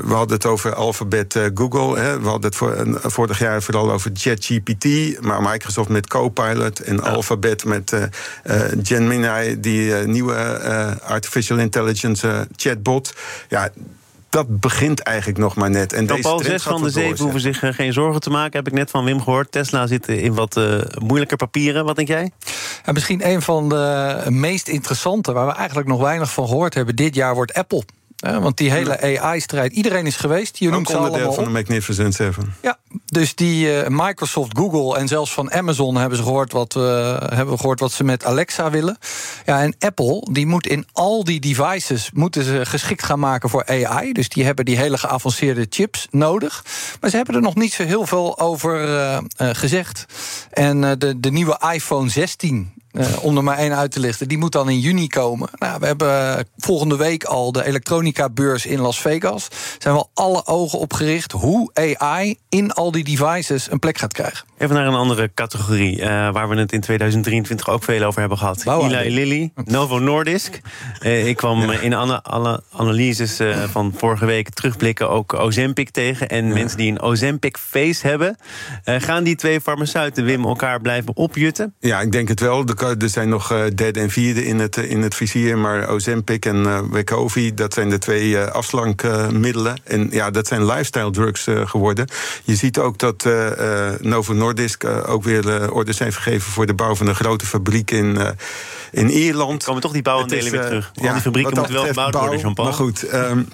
hadden 0.07 0.37
het 0.37 0.47
over 0.47 0.75
Alphabet 0.75 1.39
Google. 1.55 1.99
Hè. 1.99 2.21
We 2.21 2.29
hadden 2.29 2.47
het 2.47 2.57
voor, 2.59 3.01
vorig 3.03 3.39
jaar 3.39 3.63
vooral 3.63 3.91
over 3.93 4.11
ChatGPT. 4.15 5.21
Maar 5.21 5.43
Microsoft 5.43 5.89
met 5.89 6.07
Copilot 6.07 6.81
en 6.81 6.97
ja. 6.97 7.03
Alphabet 7.03 7.65
met 7.65 7.97
Gemini, 8.83 9.61
die 9.61 9.95
nieuwe 9.95 10.35
artificial 11.03 11.59
intelligence 11.59 12.49
chatbot. 12.57 13.15
Ja, 13.49 13.71
dat 14.31 14.61
begint 14.61 15.01
eigenlijk 15.01 15.39
nog 15.39 15.55
maar 15.55 15.71
net. 15.71 15.93
En 15.93 16.07
deze 16.07 16.21
Paul, 16.21 16.39
zes 16.39 16.63
van 16.63 16.83
de 16.83 16.91
zeven 16.91 17.23
hoeven 17.23 17.41
zich 17.41 17.63
eh, 17.63 17.73
geen 17.73 17.93
zorgen 17.93 18.21
te 18.21 18.31
maken. 18.31 18.59
Heb 18.59 18.67
ik 18.67 18.73
net 18.73 18.91
van 18.91 19.05
Wim 19.05 19.23
gehoord. 19.23 19.53
Tesla 19.53 19.87
zit 19.87 20.09
in 20.09 20.35
wat 20.35 20.57
uh, 20.57 20.81
moeilijker 20.99 21.37
papieren. 21.37 21.85
Wat 21.85 21.97
denk 21.97 22.09
jij? 22.09 22.31
Ja, 22.85 22.93
misschien 22.93 23.29
een 23.29 23.43
van 23.43 23.69
de 23.69 24.25
meest 24.29 24.69
interessante... 24.69 25.33
waar 25.33 25.47
we 25.47 25.53
eigenlijk 25.53 25.89
nog 25.89 26.01
weinig 26.01 26.33
van 26.33 26.49
gehoord 26.49 26.75
hebben... 26.75 26.97
dit 26.97 27.15
jaar 27.15 27.35
wordt 27.35 27.55
Apple. 27.55 27.85
Ja, 28.21 28.41
want 28.41 28.57
die 28.57 28.71
hele 28.71 29.21
AI-strijd, 29.21 29.73
iedereen 29.73 30.07
is 30.07 30.17
geweest. 30.17 30.59
Je 30.59 30.69
noemt 30.69 30.89
Ook 30.89 30.97
onderdeel 30.97 31.19
ze 31.19 31.27
allemaal 31.27 31.45
van 31.45 31.45
de 31.45 31.51
Magnificent 31.51 32.15
Seven. 32.15 32.55
Ja, 32.63 32.79
dus 33.05 33.35
die 33.35 33.67
uh, 33.67 33.87
Microsoft, 33.89 34.59
Google 34.59 34.99
en 34.99 35.09
zelfs 35.09 35.33
van 35.33 35.53
Amazon 35.53 35.97
hebben 35.97 36.19
ze 36.19 36.25
gehoord 36.25 36.53
wat, 36.53 36.75
uh, 36.75 36.83
hebben 37.21 37.59
gehoord 37.59 37.81
wat 37.81 37.93
ze 37.93 38.05
met 38.05 38.25
Alexa 38.25 38.71
willen. 38.71 38.99
Ja, 39.47 39.63
en 39.63 39.75
Apple 39.79 40.27
die 40.31 40.47
moet 40.47 40.67
in 40.67 40.87
al 40.93 41.25
die 41.25 41.41
devices 41.41 42.11
moeten 42.13 42.45
ze 42.45 42.67
geschikt 42.67 43.03
gaan 43.03 43.19
maken 43.19 43.49
voor 43.49 43.67
AI. 43.67 44.13
Dus 44.13 44.29
die 44.29 44.45
hebben 44.45 44.65
die 44.65 44.77
hele 44.77 44.99
geavanceerde 44.99 45.67
chips 45.71 46.07
nodig. 46.11 46.65
Maar 47.01 47.11
ze 47.11 47.17
hebben 47.17 47.35
er 47.35 47.41
nog 47.41 47.55
niet 47.55 47.73
zo 47.73 47.83
heel 47.83 48.07
veel 48.07 48.39
over 48.39 48.89
uh, 48.89 49.19
gezegd. 49.37 50.05
En 50.51 50.81
de, 50.81 51.21
de 51.21 51.31
nieuwe 51.31 51.61
iPhone 51.73 52.09
16 52.09 52.73
om 53.21 53.37
er 53.37 53.45
maar 53.45 53.59
één 53.59 53.77
uit 53.77 53.91
te 53.91 54.01
lichten. 54.01 54.29
Die 54.29 54.39
moet 54.39 54.53
dan 54.53 54.69
in 54.69 54.81
juni 54.81 55.07
komen. 55.07 55.49
Nou, 55.59 55.81
we 55.81 55.87
hebben 55.87 56.47
volgende 56.57 56.97
week 56.97 57.25
al 57.25 57.53
de 57.53 57.65
elektronica-beurs 57.65 58.67
in 58.67 58.81
Las 58.81 59.01
Vegas. 59.01 59.49
Zijn 59.79 59.95
wel 59.95 60.11
alle 60.15 60.47
ogen 60.47 60.79
op 60.79 60.93
gericht 60.93 61.33
hoe 61.33 61.71
AI 61.73 62.39
in 62.49 62.73
al 62.73 62.91
die 62.91 63.05
devices 63.05 63.71
een 63.71 63.79
plek 63.79 63.99
gaat 63.99 64.13
krijgen. 64.13 64.48
Even 64.59 64.75
naar 64.75 64.87
een 64.87 64.95
andere 64.95 65.31
categorie, 65.35 66.01
uh, 66.01 66.07
waar 66.07 66.49
we 66.49 66.57
het 66.57 66.73
in 66.73 66.81
2023 66.81 67.69
ook 67.69 67.85
veel 67.85 68.03
over 68.03 68.21
hebben 68.21 68.39
gehad. 68.39 68.65
Eli 68.67 69.15
Lilly, 69.15 69.53
Novo 69.65 69.99
Nordisk. 69.99 70.61
Uh, 71.03 71.27
ik 71.27 71.37
kwam 71.37 71.71
in 71.71 71.95
alle, 71.95 72.23
alle 72.23 72.63
analyses 72.73 73.41
uh, 73.41 73.63
van 73.65 73.95
vorige 73.97 74.27
week 74.27 74.49
terugblikken 74.49 75.11
ook 75.11 75.35
Ozempic 75.35 75.91
tegen. 75.91 76.29
En 76.29 76.47
ja. 76.47 76.55
mensen 76.55 76.79
die 76.79 76.91
een 76.91 77.01
Ozempic 77.01 77.57
face 77.59 78.07
hebben. 78.07 78.37
gaan 78.85 79.25
die 79.25 79.37
twee 79.37 79.61
farmaceuten, 79.61 80.25
Wim, 80.25 80.45
elkaar 80.45 80.81
blijven 80.81 81.17
opjutten? 81.17 81.75
Ja, 81.81 82.01
ik 82.01 82.13
denk 82.13 82.29
het 82.29 82.41
wel. 82.41 82.65
Er 82.99 83.09
zijn 83.09 83.29
nog 83.29 83.49
derde 83.75 84.01
en 84.01 84.11
vierde 84.11 84.45
in 84.45 84.59
het, 84.59 84.77
in 84.77 85.03
het 85.03 85.15
vizier. 85.15 85.59
Maar 85.59 85.89
Ozempic 85.89 86.45
en 86.45 86.91
Wegovy, 86.91 87.55
dat 87.55 87.75
zijn 87.75 87.91
de 87.91 87.99
twee 87.99 88.39
afslankmiddelen. 88.39 89.81
en 89.85 90.09
ja, 90.11 90.31
dat 90.31 90.47
zijn 90.47 90.67
lifestyle 90.67 91.11
drugs 91.11 91.47
geworden. 91.65 92.09
Je 92.45 92.55
ziet 92.55 92.79
ook 92.79 92.99
dat 92.99 93.29
Novo 94.01 94.33
Nordisk 94.33 94.47
Nordisk 94.49 94.85
uh, 94.85 95.11
ook 95.11 95.23
weer 95.23 95.73
orders 95.73 95.99
heeft 95.99 96.17
gegeven 96.17 96.53
voor 96.53 96.67
de 96.67 96.75
bouw 96.75 96.95
van 96.95 97.07
een 97.07 97.15
grote 97.15 97.47
fabriek 97.47 97.91
in, 97.91 98.15
uh, 98.15 98.29
in 98.91 99.09
Ierland. 99.09 99.65
Komen 99.65 99.83
toch 99.83 99.93
die 99.93 100.03
bouwaandelen 100.03 100.53
weer 100.53 100.63
terug? 100.63 100.93
Al 100.95 101.13
die 101.13 101.21
fabrieken 101.21 101.55
moeten 101.55 101.75
wel 101.75 101.87
gebouwd 101.87 102.13
bouw, 102.13 102.21
worden, 102.21 102.41
Jean-Paul. 102.41 102.67
Maar 102.67 102.77
goed. 102.77 103.15
Um, 103.15 103.49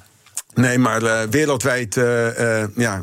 Nee, 0.54 0.78
maar 0.78 1.02
uh, 1.02 1.20
wereldwijd, 1.30 1.96
uh, 1.96 2.38
uh, 2.38 2.64
ja. 2.76 3.02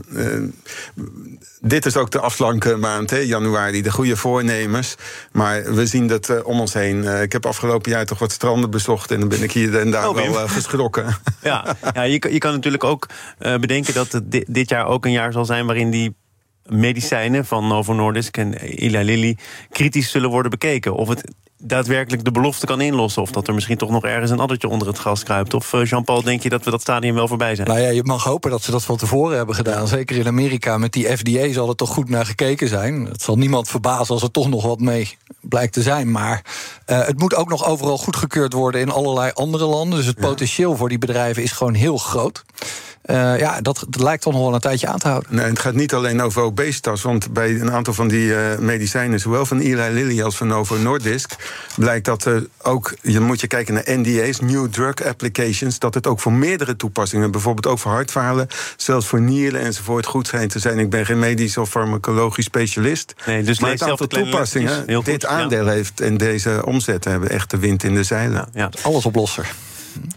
dit 1.62 1.86
is 1.86 1.98
ook 1.98 2.12
de 2.12 2.20
afslankmaand, 2.20 3.10
hè, 3.10 3.18
januari, 3.18 3.82
de 3.82 3.92
goede 3.92 4.16
voornemens. 4.16 4.96
Maar 5.32 5.74
we 5.74 5.86
zien 5.86 6.08
dat 6.08 6.44
om 6.44 6.60
ons 6.60 6.74
heen. 6.74 7.22
ik 7.22 7.32
heb 7.32 7.46
afgelopen 7.46 7.92
jaar 7.92 8.06
toch 8.06 8.20
wat 8.20 8.32
stranden 8.32 8.70
bezocht 8.70 9.12
en 9.12 9.20
dan 9.20 9.30
ben 9.30 9.44
ik 9.44 9.52
hier 9.52 9.80
en 9.80 9.92
daar 9.92 10.10
oh, 10.10 10.16
wel 10.16 10.48
geschrokken. 10.48 11.18
Ja, 11.42 11.76
ja 11.94 12.02
je, 12.02 12.28
je 12.32 12.38
kan 12.38 12.54
natuurlijk 12.54 12.84
ook 12.84 13.08
bedenken 13.40 13.94
dat 13.94 14.12
het 14.12 14.44
dit 14.48 14.70
jaar 14.70 14.86
ook 14.86 15.06
een 15.06 15.12
jaar 15.12 15.32
zal 15.32 15.46
zijn 15.46 15.66
waarin 15.66 15.90
die 15.90 16.16
medicijnen 16.66 17.46
van 17.46 17.68
Novo 17.68 17.94
Nordisk 17.94 18.38
en 18.38 18.54
Eli 18.54 19.04
Lilly 19.04 19.38
kritisch 19.70 20.12
zullen 20.12 20.30
worden 20.30 20.52
bekeken. 20.52 20.96
Of 20.96 21.08
het 21.08 21.34
daadwerkelijk 21.62 22.24
de 22.24 22.32
belofte 22.32 22.66
kan 22.66 22.82
inlossen. 22.82 23.22
Of 23.22 23.32
dat 23.32 23.48
er 23.48 23.54
misschien 23.54 23.78
toch 23.78 23.90
nog 23.90 24.04
ergens 24.04 24.32
een 24.32 24.40
addertje 24.40 24.68
onder 24.68 24.88
het 24.88 24.98
gras 24.98 25.24
kruipt. 25.24 25.54
Of 25.54 25.74
eh, 25.74 25.86
Jean-Paul, 25.86 26.22
denk 26.22 26.44
je 26.44 26.50
dat 26.50 26.64
we 26.64 26.72
dat 26.72 26.82
stadium 26.82 27.16
wel 27.16 27.28
voorbij 27.28 27.56
zijn? 27.56 27.68
Nou 27.68 27.80
ja, 27.80 27.90
je 27.90 28.04
mag 28.04 28.24
hopen 28.24 28.52
dat 28.52 28.64
ze 28.64 28.72
dat 28.72 28.84
van 28.84 28.98
tevoren 28.98 29.38
hebben 29.38 29.56
gedaan. 29.56 29.88
Zeker 29.88 30.16
in 30.16 30.28
Amerika 30.28 30.78
met 30.78 30.94
die 30.94 31.18
FDA 31.18 31.52
zal 31.52 31.70
er 31.70 31.76
toch 31.76 31.90
goed 31.90 32.10
naar 32.10 32.26
gekeken 32.26 32.68
zijn. 32.68 33.06
Het 33.06 33.22
zal 33.22 33.38
niemand 33.38 33.68
verbazen 33.68 34.14
als 34.14 34.24
er 34.24 34.32
toch 34.32 34.50
nog 34.50 34.64
wat 34.64 34.80
mee 34.80 35.18
blijkt 35.42 35.74
te 35.74 35.82
zijn. 35.82 36.12
Maar 36.12 36.42
uh, 36.88 37.06
het 37.06 37.20
moet 37.20 37.36
ook 37.36 37.50
nog 37.50 37.66
overal 37.66 37.98
goedgekeurd 37.98 38.54
worden 38.54 38.82
in 38.82 38.92
allerlei 38.92 39.32
andere 39.34 39.66
landen. 39.66 39.98
Dus 39.98 40.08
het 40.08 40.20
potentieel 40.20 40.76
voor 40.76 40.90
die 40.90 40.98
bedrijven 40.98 41.44
is 41.44 41.52
gewoon 41.52 41.74
heel 41.74 41.98
groot. 41.98 42.44
Uh, 43.06 43.40
ja, 43.40 43.62
dat, 43.62 43.86
dat, 43.90 44.02
lijkt 44.02 44.24
toch 44.24 44.34
nog 44.34 44.42
wel 44.42 44.54
een 44.54 44.60
tijdje 44.60 44.88
aan 44.88 45.00
te 45.00 45.08
houden. 45.08 45.36
Nee, 45.36 45.46
het 45.46 45.60
gaat 45.60 45.74
niet 45.74 45.94
alleen 45.94 46.22
over 46.22 46.42
obesitas. 46.42 47.02
Want 47.02 47.34
bij 47.34 47.60
een 47.60 47.72
aantal 47.72 47.94
van 47.94 48.08
die 48.08 48.26
uh, 48.26 48.58
medicijnen, 48.60 49.20
zowel 49.20 49.46
van 49.46 49.60
Eli 49.60 49.90
Lilly 49.90 50.22
als 50.22 50.38
van 50.38 50.48
Novo 50.48 50.78
Nordisk, 50.78 51.36
blijkt 51.76 52.06
dat 52.06 52.26
uh, 52.26 52.38
ook, 52.62 52.94
je 53.02 53.20
moet 53.20 53.42
je 53.42 53.48
kijken 53.48 53.74
naar 53.74 53.84
NDA's, 53.86 54.40
New 54.40 54.68
Drug 54.68 55.04
Applications, 55.06 55.80
dat 55.80 55.94
het 55.94 56.08
ook 56.08 56.20
voor 56.20 56.34
meerdere 56.34 56.76
toepassingen, 56.76 57.32
bijvoorbeeld 57.32 57.68
ook 57.68 57.80
voor 57.80 57.92
hartfalen, 57.92 58.48
zelfs 58.78 59.08
voor 59.08 59.22
nieren 59.22 59.62
enzovoort, 59.62 60.06
goed 60.06 60.28
zijn 60.28 60.48
te 60.48 60.60
zijn. 60.60 60.80
Ik 60.80 60.90
ben 60.90 61.06
geen 61.06 61.20
medisch 61.20 61.58
of 61.58 61.70
farmacologisch 61.70 62.46
specialist. 62.46 63.14
Nee, 63.26 63.44
dus 63.44 63.60
maar 63.60 63.72
het 63.72 63.84
aantal 63.84 64.08
toepassingen, 64.08 65.04
dit 65.04 65.26
aandeel 65.26 65.68
heeft 65.68 66.02
en 66.02 66.18
deze 66.18 66.62
omzetten 66.66 67.12
hebben 67.12 67.30
echt 67.30 67.50
de 67.50 67.58
wind 67.58 67.84
in 67.84 67.94
de 67.94 68.04
zeilen. 68.04 68.48
Ja, 68.54 68.70
ja. 68.72 68.72
Alles 68.82 69.06
oplosser. 69.06 69.52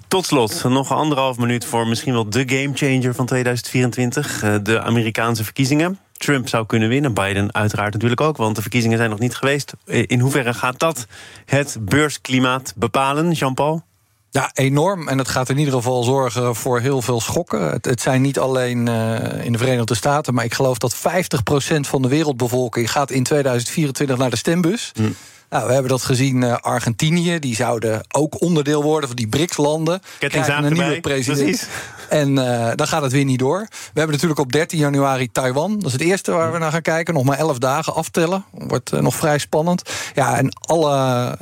Tot 0.09 0.27
slot, 0.27 0.64
nog 0.64 0.92
anderhalf 0.92 1.38
minuut 1.38 1.64
voor 1.64 1.88
misschien 1.88 2.12
wel 2.12 2.31
de 2.31 2.42
gamechanger 2.47 3.14
van 3.14 3.27
2024. 3.27 4.42
Eh, 4.42 4.55
de 4.62 4.81
Amerikaanse 4.81 5.44
verkiezingen. 5.44 5.99
Trump 6.16 6.48
zou 6.48 6.66
kunnen 6.66 6.88
winnen, 6.88 7.14
Biden 7.14 7.55
uiteraard 7.55 7.92
natuurlijk 7.92 8.20
ook, 8.20 8.37
want 8.37 8.57
de 8.57 8.62
verkiezingen 8.62 8.98
zijn 8.98 9.11
nog 9.11 9.18
niet 9.18 9.35
geweest. 9.35 9.72
Eh, 9.85 10.05
in 10.07 10.20
hoeverre 10.20 10.55
gaat 10.55 10.79
dat 10.79 11.07
het 11.44 11.77
beursklimaat 11.81 12.72
bepalen, 12.77 13.33
Jean-Paul? 13.33 13.83
Ja, 14.31 14.50
enorm. 14.55 15.09
En 15.09 15.18
het 15.18 15.29
gaat 15.29 15.48
in 15.48 15.59
ieder 15.59 15.74
geval 15.74 16.03
zorgen 16.03 16.55
voor 16.55 16.81
heel 16.81 17.03
veel 17.03 17.20
schokken. 17.20 17.70
Het, 17.70 17.85
het 17.85 18.00
zijn 18.00 18.22
niet 18.22 18.38
alleen 18.38 18.87
uh, 18.87 19.44
in 19.44 19.53
de 19.53 19.59
Verenigde 19.59 19.94
Staten, 19.94 20.35
maar 20.35 20.44
ik 20.44 20.55
geloof 20.55 20.79
dat 20.79 20.96
50% 20.96 21.00
van 21.81 22.03
de 22.03 22.09
wereldbevolking 22.09 22.90
gaat 22.90 23.11
in 23.11 23.22
2024 23.22 24.16
naar 24.16 24.31
de 24.31 24.37
stembus. 24.37 24.92
Hm. 24.94 25.11
Nou, 25.54 25.66
we 25.66 25.72
hebben 25.72 25.90
dat 25.90 26.02
gezien. 26.02 26.42
Uh, 26.42 26.56
Argentinië, 26.56 27.38
die 27.38 27.54
zouden 27.54 28.04
ook 28.10 28.40
onderdeel 28.40 28.82
worden 28.82 29.08
van 29.08 29.16
die 29.16 29.28
BRICS-landen. 29.28 30.00
Krijgen 30.18 30.64
een 30.64 30.72
nieuwe 30.72 31.00
president. 31.00 31.44
Precies. 31.44 31.68
En 32.08 32.36
uh, 32.36 32.70
dan 32.74 32.86
gaat 32.86 33.02
het 33.02 33.12
weer 33.12 33.24
niet 33.24 33.38
door. 33.38 33.58
We 33.70 33.98
hebben 33.98 34.12
natuurlijk 34.12 34.40
op 34.40 34.52
13 34.52 34.78
januari 34.78 35.32
Taiwan. 35.32 35.78
Dat 35.78 35.86
is 35.86 35.92
het 35.92 36.00
eerste 36.00 36.32
waar 36.32 36.52
we 36.52 36.58
naar 36.58 36.70
gaan 36.70 36.82
kijken. 36.82 37.14
Nog 37.14 37.24
maar 37.24 37.38
11 37.38 37.58
dagen 37.58 37.94
aftellen. 37.94 38.44
Wordt 38.50 38.92
uh, 38.92 39.00
nog 39.00 39.14
vrij 39.14 39.38
spannend. 39.38 39.90
Ja, 40.14 40.36
en 40.36 40.56
alle 40.60 41.36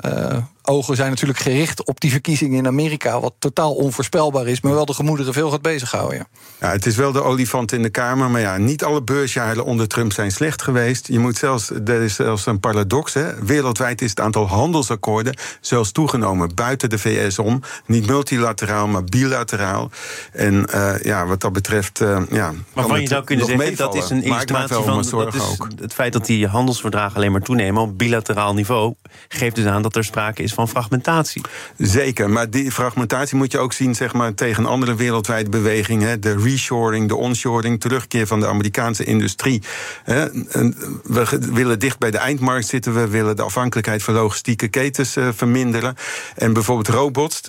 ogen 0.63 0.97
zijn 0.97 1.11
natuurlijk 1.11 1.39
gericht 1.39 1.87
op 1.87 2.01
die 2.01 2.11
verkiezingen 2.11 2.59
in 2.59 2.67
Amerika. 2.67 3.21
Wat 3.21 3.35
totaal 3.39 3.75
onvoorspelbaar 3.75 4.47
is, 4.47 4.61
maar 4.61 4.73
wel 4.73 4.85
de 4.85 4.95
gemoederen 4.95 5.33
veel 5.33 5.51
gaat 5.51 5.63
bezighouden. 5.63 6.19
Ja. 6.19 6.27
ja, 6.61 6.73
het 6.73 6.87
is 6.87 6.97
wel 6.97 7.13
de 7.13 7.23
olifant 7.23 7.73
in 7.73 7.83
de 7.83 7.91
Kamer. 7.91 8.31
Maar 8.31 8.41
ja, 8.41 8.57
niet 8.57 8.85
alle 8.85 9.03
beursjaren 9.03 9.65
onder 9.65 9.89
Trump 9.89 10.13
zijn 10.13 10.31
slecht 10.31 10.63
geweest. 10.63 11.07
Je 11.07 11.19
moet 11.19 11.37
zelfs, 11.37 11.71
er 11.71 12.03
is 12.03 12.15
zelfs 12.15 12.47
een 12.47 12.61
paradox. 12.61 13.15
Hè. 13.15 13.45
Wereldwijd 13.45 14.03
is 14.03 14.11
het 14.11 14.21
aantal 14.21 14.49
handelsakkoorden 14.49 15.37
zelfs 15.61 15.93
toegenomen. 15.93 16.55
Buiten 16.55 16.91
de 16.91 16.99
VS 16.99 17.39
om. 17.39 17.63
Niet 17.87 18.07
multilateraal, 18.07 18.87
maar 18.87 19.05
bilateraal. 19.05 19.91
En 20.33 20.67
uh, 20.75 20.95
ja, 21.03 21.27
wat 21.27 21.41
dat 21.41 21.53
betreft. 21.53 22.01
Uh, 22.01 22.19
ja, 22.31 22.53
Waarvan 22.73 23.01
je 23.01 23.07
zou 23.07 23.25
kunnen 23.25 23.47
zeggen, 23.47 23.77
dat 23.77 23.95
is 23.95 24.11
een 24.11 24.23
illustratie 24.23 24.75
van. 24.75 25.03
Dat 25.11 25.35
is 25.35 25.59
het 25.81 25.95
feit 25.95 26.13
dat 26.13 26.27
die 26.27 26.47
handelsverdragen 26.47 27.17
alleen 27.17 27.33
maar 27.33 27.41
toenemen 27.41 27.83
op 27.83 27.99
bilateraal 27.99 28.55
niveau. 28.55 28.95
geeft 29.29 29.57
dus 29.57 29.65
aan 29.65 29.83
dat 29.83 29.97
er 29.97 30.05
sprake 30.05 30.43
is 30.43 30.52
van 30.53 30.69
fragmentatie. 30.69 31.43
Zeker, 31.77 32.31
maar 32.31 32.51
die 32.51 32.73
fragmentatie 32.73 33.37
moet 33.37 33.53
je 33.53 33.59
ook 33.59 33.73
zien 33.73 33.95
zeg 33.95 34.13
maar, 34.13 34.35
tegen 34.35 34.67
andere 34.67 34.95
wereldwijde 34.95 35.51
bewegingen. 35.51 36.21
De 36.21 36.37
reshoring, 36.37 37.09
de 37.09 37.17
onshoring, 37.17 37.81
terugkeer 37.81 38.27
van 38.27 38.41
de 38.41 38.47
Amerikaanse 38.47 39.05
industrie. 39.05 39.63
We 41.03 41.39
willen 41.53 41.79
dicht 41.79 41.99
bij 41.99 42.11
de 42.11 42.19
eindmarkt 42.19 42.67
zitten, 42.67 42.95
we 42.95 43.09
willen 43.09 43.37
de 43.37 43.43
afhankelijkheid 43.43 44.03
van 44.03 44.15
logistieke 44.15 44.69
ketens 44.69 45.17
eh, 45.17 45.29
verminderen. 45.35 45.95
En 46.37 46.53
bijvoorbeeld 46.53 46.89
robots. 46.89 47.41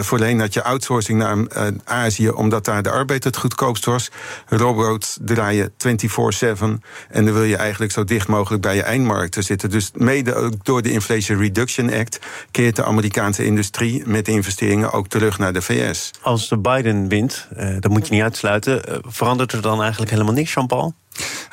Voorheen 0.00 0.40
had 0.40 0.54
je 0.54 0.62
outsourcing 0.62 1.18
naar 1.18 1.46
eh, 1.46 1.66
Azië, 1.84 2.28
omdat 2.28 2.64
daar 2.64 2.82
de 2.82 2.90
arbeid 2.90 3.24
het 3.24 3.36
goedkoopst 3.36 3.84
was. 3.84 4.10
Robots 4.46 5.18
draaien 5.20 5.70
24-7. 5.70 5.74
En 7.08 7.24
dan 7.24 7.32
wil 7.32 7.42
je 7.42 7.56
eigenlijk 7.56 7.92
zo 7.92 8.04
dicht 8.04 8.28
mogelijk 8.28 8.62
bij 8.62 8.74
je 8.74 8.82
eindmarkten 8.82 9.42
zitten. 9.42 9.70
Dus 9.70 9.90
mede 9.94 10.34
ook 10.34 10.64
door 10.64 10.82
de 10.82 10.92
Inflation 10.92 11.38
Reduction 11.38 11.92
Act 11.92 12.18
keert 12.56 12.76
de 12.76 12.84
Amerikaanse 12.84 13.44
industrie 13.44 14.02
met 14.06 14.28
investeringen 14.28 14.92
ook 14.92 15.08
terug 15.08 15.38
naar 15.38 15.52
de 15.52 15.62
VS. 15.62 16.10
Als 16.22 16.48
de 16.48 16.58
Biden 16.58 17.08
wint, 17.08 17.48
uh, 17.56 17.76
dat 17.80 17.90
moet 17.90 18.06
je 18.06 18.14
niet 18.14 18.22
uitsluiten, 18.22 18.82
uh, 18.88 18.96
verandert 19.02 19.52
er 19.52 19.60
dan 19.60 19.80
eigenlijk 19.80 20.10
helemaal 20.10 20.32
niks, 20.32 20.54
Jean-Paul? 20.54 20.94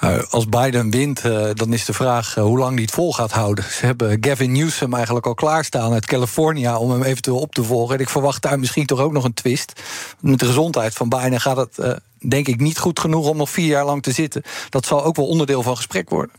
Uh, 0.03 0.17
als 0.29 0.49
Biden 0.49 0.91
wint, 0.91 1.21
dan 1.53 1.73
is 1.73 1.85
de 1.85 1.93
vraag 1.93 2.35
hoe 2.35 2.57
lang 2.57 2.73
hij 2.73 2.81
het 2.81 2.91
vol 2.91 3.13
gaat 3.13 3.31
houden. 3.31 3.63
Ze 3.63 3.85
hebben 3.85 4.17
Gavin 4.21 4.51
Newsom 4.51 4.93
eigenlijk 4.93 5.25
al 5.25 5.33
klaarstaan 5.33 5.93
uit 5.93 6.05
California 6.05 6.77
om 6.77 6.91
hem 6.91 7.03
eventueel 7.03 7.39
op 7.39 7.53
te 7.53 7.63
volgen. 7.63 7.95
En 7.95 8.01
ik 8.01 8.09
verwacht 8.09 8.41
daar 8.41 8.59
misschien 8.59 8.85
toch 8.85 8.99
ook 8.99 9.11
nog 9.11 9.23
een 9.23 9.33
twist. 9.33 9.81
Met 10.19 10.39
de 10.39 10.45
gezondheid 10.45 10.93
van 10.93 11.09
Biden 11.09 11.41
gaat 11.41 11.57
het 11.57 12.01
denk 12.29 12.47
ik 12.47 12.59
niet 12.59 12.77
goed 12.77 12.99
genoeg 12.99 13.27
om 13.27 13.37
nog 13.37 13.49
vier 13.49 13.67
jaar 13.67 13.85
lang 13.85 14.01
te 14.03 14.11
zitten. 14.11 14.41
Dat 14.69 14.85
zal 14.85 15.03
ook 15.03 15.15
wel 15.15 15.27
onderdeel 15.27 15.63
van 15.63 15.75
gesprek 15.75 16.09
worden. 16.09 16.35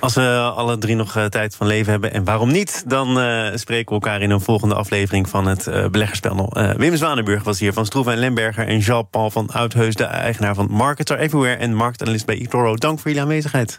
Als 0.00 0.14
we 0.14 0.52
alle 0.54 0.78
drie 0.78 0.96
nog 0.96 1.16
eh, 1.16 1.24
tijd 1.24 1.56
van 1.56 1.66
leven 1.66 1.90
hebben, 1.92 2.12
en 2.12 2.24
waarom 2.24 2.50
niet, 2.50 2.84
dan 2.86 3.18
uh, 3.18 3.48
spreken 3.54 3.86
we 3.86 3.92
elkaar 3.92 4.22
in 4.22 4.30
een 4.30 4.40
volgende 4.40 4.74
aflevering 4.74 5.28
van 5.28 5.46
het 5.46 5.66
uh, 5.66 5.86
beleggerspanel. 5.88 6.58
Uh, 6.58 6.70
Wim 6.70 6.96
Zwanenburg 6.96 7.44
was 7.44 7.58
hier 7.58 7.72
van 7.72 7.86
Stroeven 7.86 8.12
en 8.12 8.18
Lemberger 8.18 8.66
en 8.66 8.78
Jean-Paul 8.78 9.30
van 9.30 9.52
Uitheus, 9.52 9.94
de 9.94 10.04
eigenaar 10.04 10.54
van 10.54 10.66
Marketer 10.70 11.18
Everywhere 11.18 11.56
en 11.56 11.74
marktanalist 11.74 12.26
bij 12.26 12.38
eToro. 12.38 12.76
Dank 12.76 12.98
voor 12.98 13.06
jullie 13.06 13.22
aanwezigheid. 13.22 13.78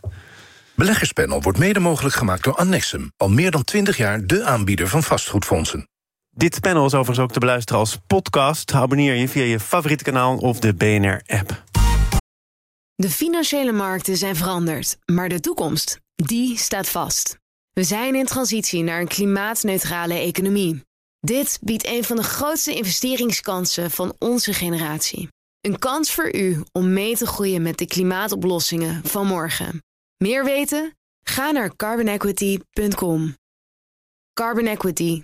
Beleggerspanel 0.76 1.42
wordt 1.42 1.60
mede 1.60 1.80
mogelijk 1.80 2.16
gemaakt 2.16 2.44
door 2.44 2.56
Annexum, 2.56 3.12
al 3.18 3.30
meer 3.30 3.52
dan 3.52 3.64
20 3.64 3.98
jaar 3.98 4.26
de 4.26 4.44
aanbieder 4.44 4.88
van 4.88 5.04
vastgoedfondsen. 5.04 5.88
Dit 6.36 6.62
panel 6.62 6.86
is 6.86 6.94
overigens 6.94 7.20
ook 7.20 7.32
te 7.32 7.40
beluisteren 7.40 7.80
als 7.80 7.98
podcast. 8.08 8.74
Abonneer 8.74 9.16
je 9.16 9.28
via 9.28 9.44
je 9.44 9.60
favoriete 9.60 10.04
kanaal 10.04 10.38
of 10.38 10.60
de 10.60 10.74
BNR-app. 10.74 11.64
De 12.96 13.10
financiële 13.10 13.72
markten 13.72 14.18
zijn 14.18 14.36
veranderd, 14.36 14.98
maar 15.06 15.30
de 15.30 15.40
toekomst, 15.40 16.00
die 16.16 16.58
staat 16.58 16.90
vast. 16.90 17.38
We 17.74 17.84
zijn 17.84 18.16
in 18.16 18.26
transitie 18.26 18.84
naar 18.84 19.00
een 19.00 19.08
klimaatneutrale 19.08 20.14
economie. 20.14 20.82
Dit 21.20 21.60
biedt 21.62 21.88
een 21.88 22.04
van 22.04 22.16
de 22.16 22.24
grootste 22.24 22.76
investeringskansen 22.76 23.92
van 23.92 24.16
onze 24.20 24.54
generatie. 24.54 25.28
Een 25.62 25.80
kans 25.80 26.12
voor 26.12 26.36
u 26.36 26.64
om 26.72 26.94
mee 26.94 27.18
te 27.18 27.28
groeien 27.28 27.62
met 27.62 27.78
de 27.78 27.86
klimaatoplossingen 27.86 29.04
van 29.04 29.28
morgen. 29.28 29.84
Meer 30.18 30.44
weten? 30.44 30.96
Ga 31.24 31.52
naar 31.52 31.76
carbonequity.com. 31.76 33.36
Carbon 34.34 34.66
Equity. 34.66 35.24